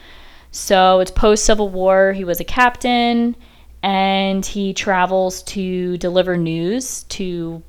So 0.52 1.00
it's 1.00 1.12
post 1.12 1.46
Civil 1.46 1.70
War. 1.70 2.14
He 2.14 2.24
was 2.24 2.40
a 2.40 2.44
captain 2.44 3.36
and 3.84 4.46
he 4.46 4.74
travels 4.74 5.44
to 5.44 5.98
deliver 5.98 6.38
news 6.38 7.04
to 7.04 7.62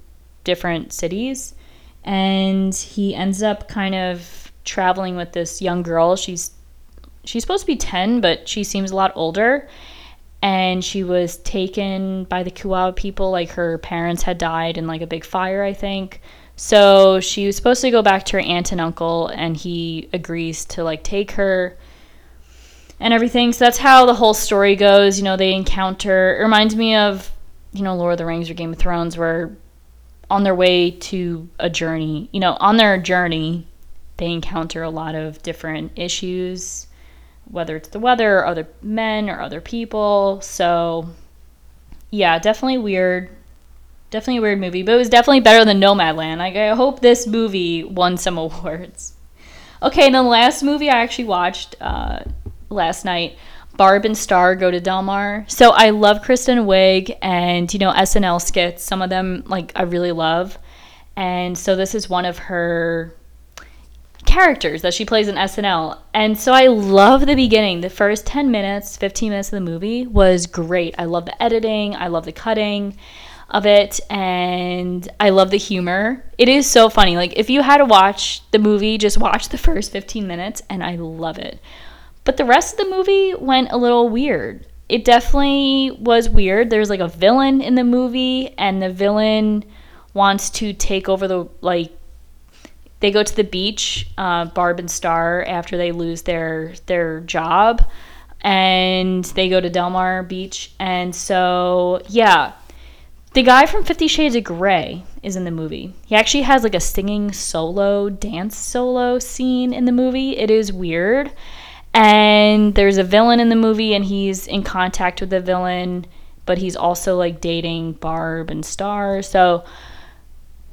different 0.44 0.92
cities. 0.92 1.54
And 2.04 2.74
he 2.74 3.14
ends 3.14 3.42
up 3.42 3.68
kind 3.68 3.94
of 3.94 4.52
traveling 4.64 5.16
with 5.16 5.32
this 5.32 5.60
young 5.60 5.82
girl. 5.82 6.16
She's 6.16 6.52
she's 7.24 7.42
supposed 7.42 7.62
to 7.62 7.66
be 7.66 7.76
10, 7.76 8.20
but 8.20 8.48
she 8.48 8.64
seems 8.64 8.90
a 8.90 8.96
lot 8.96 9.12
older. 9.14 9.68
And 10.42 10.82
she 10.82 11.04
was 11.04 11.36
taken 11.38 12.24
by 12.24 12.42
the 12.42 12.50
Kiowa 12.50 12.94
people. 12.94 13.30
Like 13.30 13.50
her 13.50 13.76
parents 13.78 14.22
had 14.22 14.38
died 14.38 14.78
in 14.78 14.86
like 14.86 15.02
a 15.02 15.06
big 15.06 15.24
fire, 15.24 15.62
I 15.62 15.74
think. 15.74 16.22
So 16.56 17.20
she 17.20 17.46
was 17.46 17.56
supposed 17.56 17.82
to 17.82 17.90
go 17.90 18.02
back 18.02 18.24
to 18.26 18.36
her 18.36 18.40
aunt 18.40 18.72
and 18.72 18.80
uncle, 18.80 19.28
and 19.28 19.56
he 19.56 20.08
agrees 20.12 20.64
to 20.66 20.84
like 20.84 21.02
take 21.02 21.32
her 21.32 21.76
and 23.00 23.14
everything. 23.14 23.52
So 23.52 23.64
that's 23.64 23.78
how 23.78 24.06
the 24.06 24.14
whole 24.14 24.34
story 24.34 24.76
goes. 24.76 25.18
You 25.18 25.24
know, 25.24 25.36
they 25.36 25.54
encounter. 25.54 26.36
It 26.36 26.42
reminds 26.42 26.76
me 26.76 26.94
of, 26.94 27.30
you 27.72 27.82
know, 27.82 27.96
Lord 27.96 28.12
of 28.12 28.18
the 28.18 28.26
Rings 28.26 28.50
or 28.50 28.54
Game 28.54 28.72
of 28.72 28.78
Thrones, 28.78 29.16
where 29.16 29.56
on 30.30 30.44
their 30.44 30.54
way 30.54 30.92
to 30.92 31.48
a 31.58 31.68
journey, 31.68 32.28
you 32.32 32.38
know, 32.38 32.56
on 32.60 32.76
their 32.76 33.00
journey, 33.00 33.66
they 34.18 34.30
encounter 34.30 34.82
a 34.82 34.90
lot 34.90 35.14
of 35.14 35.42
different 35.42 35.92
issues, 35.96 36.86
whether 37.50 37.76
it's 37.76 37.88
the 37.88 37.98
weather 37.98 38.38
or 38.38 38.46
other 38.46 38.68
men 38.82 39.28
or 39.28 39.40
other 39.40 39.60
people. 39.60 40.40
So, 40.42 41.08
yeah, 42.10 42.38
definitely 42.38 42.78
weird. 42.78 43.30
Definitely 44.10 44.38
a 44.38 44.42
weird 44.42 44.60
movie, 44.60 44.82
but 44.82 44.92
it 44.92 44.98
was 44.98 45.08
definitely 45.08 45.40
better 45.40 45.64
than 45.64 45.80
Nomadland. 45.80 46.38
Like, 46.38 46.56
I 46.56 46.74
hope 46.74 47.00
this 47.00 47.26
movie 47.26 47.82
won 47.82 48.16
some 48.16 48.38
awards. 48.38 49.14
Okay, 49.82 50.06
and 50.06 50.14
the 50.14 50.22
last 50.22 50.62
movie 50.62 50.90
I 50.90 51.00
actually 51.00 51.24
watched, 51.24 51.74
uh, 51.80 52.20
last 52.70 53.04
night. 53.04 53.36
Barb 53.76 54.04
and 54.04 54.16
Star 54.16 54.54
go 54.56 54.70
to 54.70 54.80
Del 54.80 55.02
Mar. 55.02 55.44
So 55.48 55.70
I 55.70 55.90
love 55.90 56.22
Kristen 56.22 56.58
Wiig 56.60 57.16
and, 57.22 57.72
you 57.72 57.78
know, 57.78 57.92
SNL 57.92 58.40
skits. 58.40 58.82
Some 58.82 59.02
of 59.02 59.10
them, 59.10 59.42
like, 59.46 59.72
I 59.74 59.82
really 59.82 60.12
love. 60.12 60.58
And 61.16 61.56
so 61.56 61.76
this 61.76 61.94
is 61.94 62.08
one 62.08 62.24
of 62.24 62.38
her 62.38 63.14
characters 64.26 64.82
that 64.82 64.94
she 64.94 65.04
plays 65.04 65.28
in 65.28 65.34
SNL. 65.34 65.98
And 66.14 66.38
so 66.38 66.52
I 66.52 66.66
love 66.66 67.26
the 67.26 67.34
beginning. 67.34 67.80
The 67.80 67.90
first 67.90 68.26
10 68.26 68.50
minutes, 68.50 68.96
15 68.96 69.30
minutes 69.30 69.48
of 69.48 69.52
the 69.52 69.70
movie 69.70 70.06
was 70.06 70.46
great. 70.46 70.94
I 70.98 71.04
love 71.04 71.24
the 71.24 71.42
editing, 71.42 71.96
I 71.96 72.08
love 72.08 72.24
the 72.24 72.32
cutting 72.32 72.96
of 73.48 73.66
it, 73.66 73.98
and 74.08 75.08
I 75.18 75.30
love 75.30 75.50
the 75.50 75.56
humor. 75.56 76.24
It 76.38 76.48
is 76.48 76.70
so 76.70 76.88
funny. 76.88 77.16
Like, 77.16 77.32
if 77.36 77.50
you 77.50 77.62
had 77.62 77.78
to 77.78 77.84
watch 77.84 78.48
the 78.52 78.58
movie, 78.58 78.98
just 78.98 79.18
watch 79.18 79.48
the 79.48 79.58
first 79.58 79.90
15 79.90 80.26
minutes, 80.26 80.62
and 80.70 80.84
I 80.84 80.96
love 80.96 81.38
it. 81.38 81.60
But 82.24 82.36
the 82.36 82.44
rest 82.44 82.78
of 82.78 82.78
the 82.78 82.94
movie 82.94 83.34
went 83.34 83.72
a 83.72 83.76
little 83.76 84.08
weird. 84.08 84.66
It 84.88 85.04
definitely 85.04 85.92
was 86.00 86.28
weird. 86.28 86.68
There's 86.68 86.90
like 86.90 87.00
a 87.00 87.08
villain 87.08 87.60
in 87.60 87.76
the 87.76 87.84
movie, 87.84 88.54
and 88.58 88.82
the 88.82 88.90
villain 88.90 89.64
wants 90.14 90.50
to 90.50 90.72
take 90.72 91.08
over 91.08 91.28
the 91.28 91.46
like. 91.60 91.96
They 92.98 93.10
go 93.10 93.22
to 93.22 93.36
the 93.36 93.44
beach, 93.44 94.10
uh, 94.18 94.46
Barb 94.46 94.78
and 94.78 94.90
Star, 94.90 95.44
after 95.44 95.76
they 95.76 95.92
lose 95.92 96.22
their 96.22 96.74
their 96.86 97.20
job, 97.20 97.88
and 98.40 99.24
they 99.24 99.48
go 99.48 99.60
to 99.60 99.70
Delmar 99.70 100.24
Beach. 100.24 100.72
And 100.78 101.14
so, 101.14 102.02
yeah, 102.08 102.52
the 103.32 103.42
guy 103.42 103.64
from 103.66 103.84
Fifty 103.84 104.08
Shades 104.08 104.34
of 104.34 104.44
Grey 104.44 105.04
is 105.22 105.36
in 105.36 105.44
the 105.44 105.50
movie. 105.50 105.94
He 106.04 106.16
actually 106.16 106.42
has 106.42 106.64
like 106.64 106.74
a 106.74 106.80
singing 106.80 107.32
solo, 107.32 108.10
dance 108.10 108.58
solo 108.58 109.18
scene 109.20 109.72
in 109.72 109.84
the 109.84 109.92
movie. 109.92 110.36
It 110.36 110.50
is 110.50 110.72
weird 110.72 111.32
and 111.92 112.74
there's 112.74 112.98
a 112.98 113.04
villain 113.04 113.40
in 113.40 113.48
the 113.48 113.56
movie 113.56 113.94
and 113.94 114.04
he's 114.04 114.46
in 114.46 114.62
contact 114.62 115.20
with 115.20 115.30
the 115.30 115.40
villain 115.40 116.06
but 116.50 116.58
he's 116.58 116.74
also 116.74 117.16
like 117.16 117.40
dating 117.40 117.92
barb 117.92 118.50
and 118.50 118.66
star. 118.66 119.22
So 119.22 119.64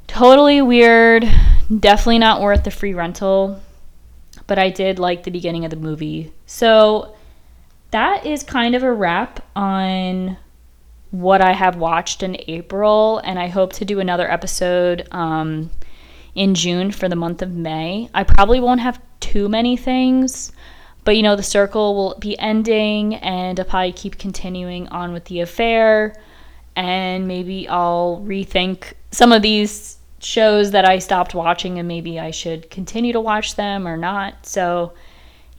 totally 0.08 0.60
weird. 0.60 1.24
Definitely 1.80 2.18
not 2.18 2.42
worth 2.42 2.64
the 2.64 2.72
free 2.72 2.96
rental. 2.96 3.62
But 4.48 4.58
i 4.58 4.72
did 4.72 4.98
like 4.98 5.22
the 5.22 5.30
beginning 5.30 5.66
of 5.66 5.70
the 5.70 5.78
movie. 5.78 6.34
So 6.48 7.16
that 7.92 8.26
is 8.26 8.42
kind 8.42 8.74
of 8.74 8.82
a 8.82 8.92
wrap 8.92 9.46
on 9.56 10.38
what 11.12 11.42
i 11.42 11.54
have 11.54 11.76
watched 11.76 12.24
in 12.24 12.38
april. 12.48 13.22
And 13.24 13.38
i 13.38 13.48
hope 13.48 13.74
to 13.74 13.86
do 13.86 14.00
another 14.00 14.28
episode 14.32 15.08
um, 15.12 15.70
in 16.34 16.56
june 16.56 16.90
for 16.90 17.08
the 17.08 17.16
month 17.16 17.44
of 17.44 17.54
may. 17.54 18.10
I 18.16 18.24
probably 18.24 18.60
won't 18.60 18.82
have 18.82 19.00
too 19.20 19.48
many 19.48 19.78
things 19.78 20.52
but 21.08 21.16
you 21.16 21.24
know, 21.24 21.38
the 21.38 21.42
circle 21.42 21.96
will 21.96 22.16
be 22.20 22.38
ending, 22.38 23.16
and 23.16 23.58
I'll 23.58 23.66
probably 23.66 23.94
keep 23.94 24.18
continuing 24.18 24.90
on 24.90 25.14
with 25.14 25.24
the 25.24 25.40
affair. 25.40 26.14
And 26.76 27.30
maybe 27.30 27.66
I'll 27.70 28.22
rethink 28.26 28.92
some 29.12 29.32
of 29.32 29.42
these 29.42 30.00
shows 30.20 30.72
that 30.72 30.84
I 30.84 31.00
stopped 31.00 31.34
watching, 31.34 31.80
and 31.80 31.88
maybe 31.88 32.20
I 32.20 32.32
should 32.32 32.70
continue 32.70 33.14
to 33.14 33.22
watch 33.22 33.56
them 33.56 33.88
or 33.88 33.96
not. 33.96 34.46
So, 34.46 34.92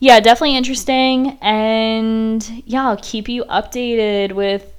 yeah, 0.01 0.21
definitely 0.21 0.55
interesting. 0.55 1.39
And 1.41 2.47
yeah, 2.67 2.87
I'll 2.87 3.01
keep 3.01 3.27
you 3.27 3.45
updated 3.45 4.33
with 4.33 4.71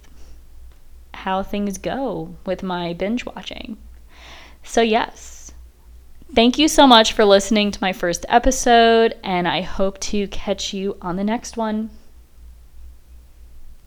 how 1.16 1.42
things 1.42 1.80
go 1.80 2.36
with 2.46 2.62
my 2.62 2.94
binge 2.94 3.26
watching. 3.26 3.76
So, 4.62 4.82
yes. 4.82 5.39
Thank 6.34 6.60
you 6.60 6.68
so 6.68 6.86
much 6.86 7.14
for 7.14 7.26
listening 7.26 7.72
to 7.72 7.80
my 7.82 7.92
first 7.92 8.26
episode, 8.30 9.16
and 9.24 9.48
I 9.48 9.62
hope 9.62 10.00
to 10.02 10.28
catch 10.28 10.74
you 10.74 10.96
on 11.02 11.16
the 11.16 11.24
next 11.24 11.58
one. 11.58 11.90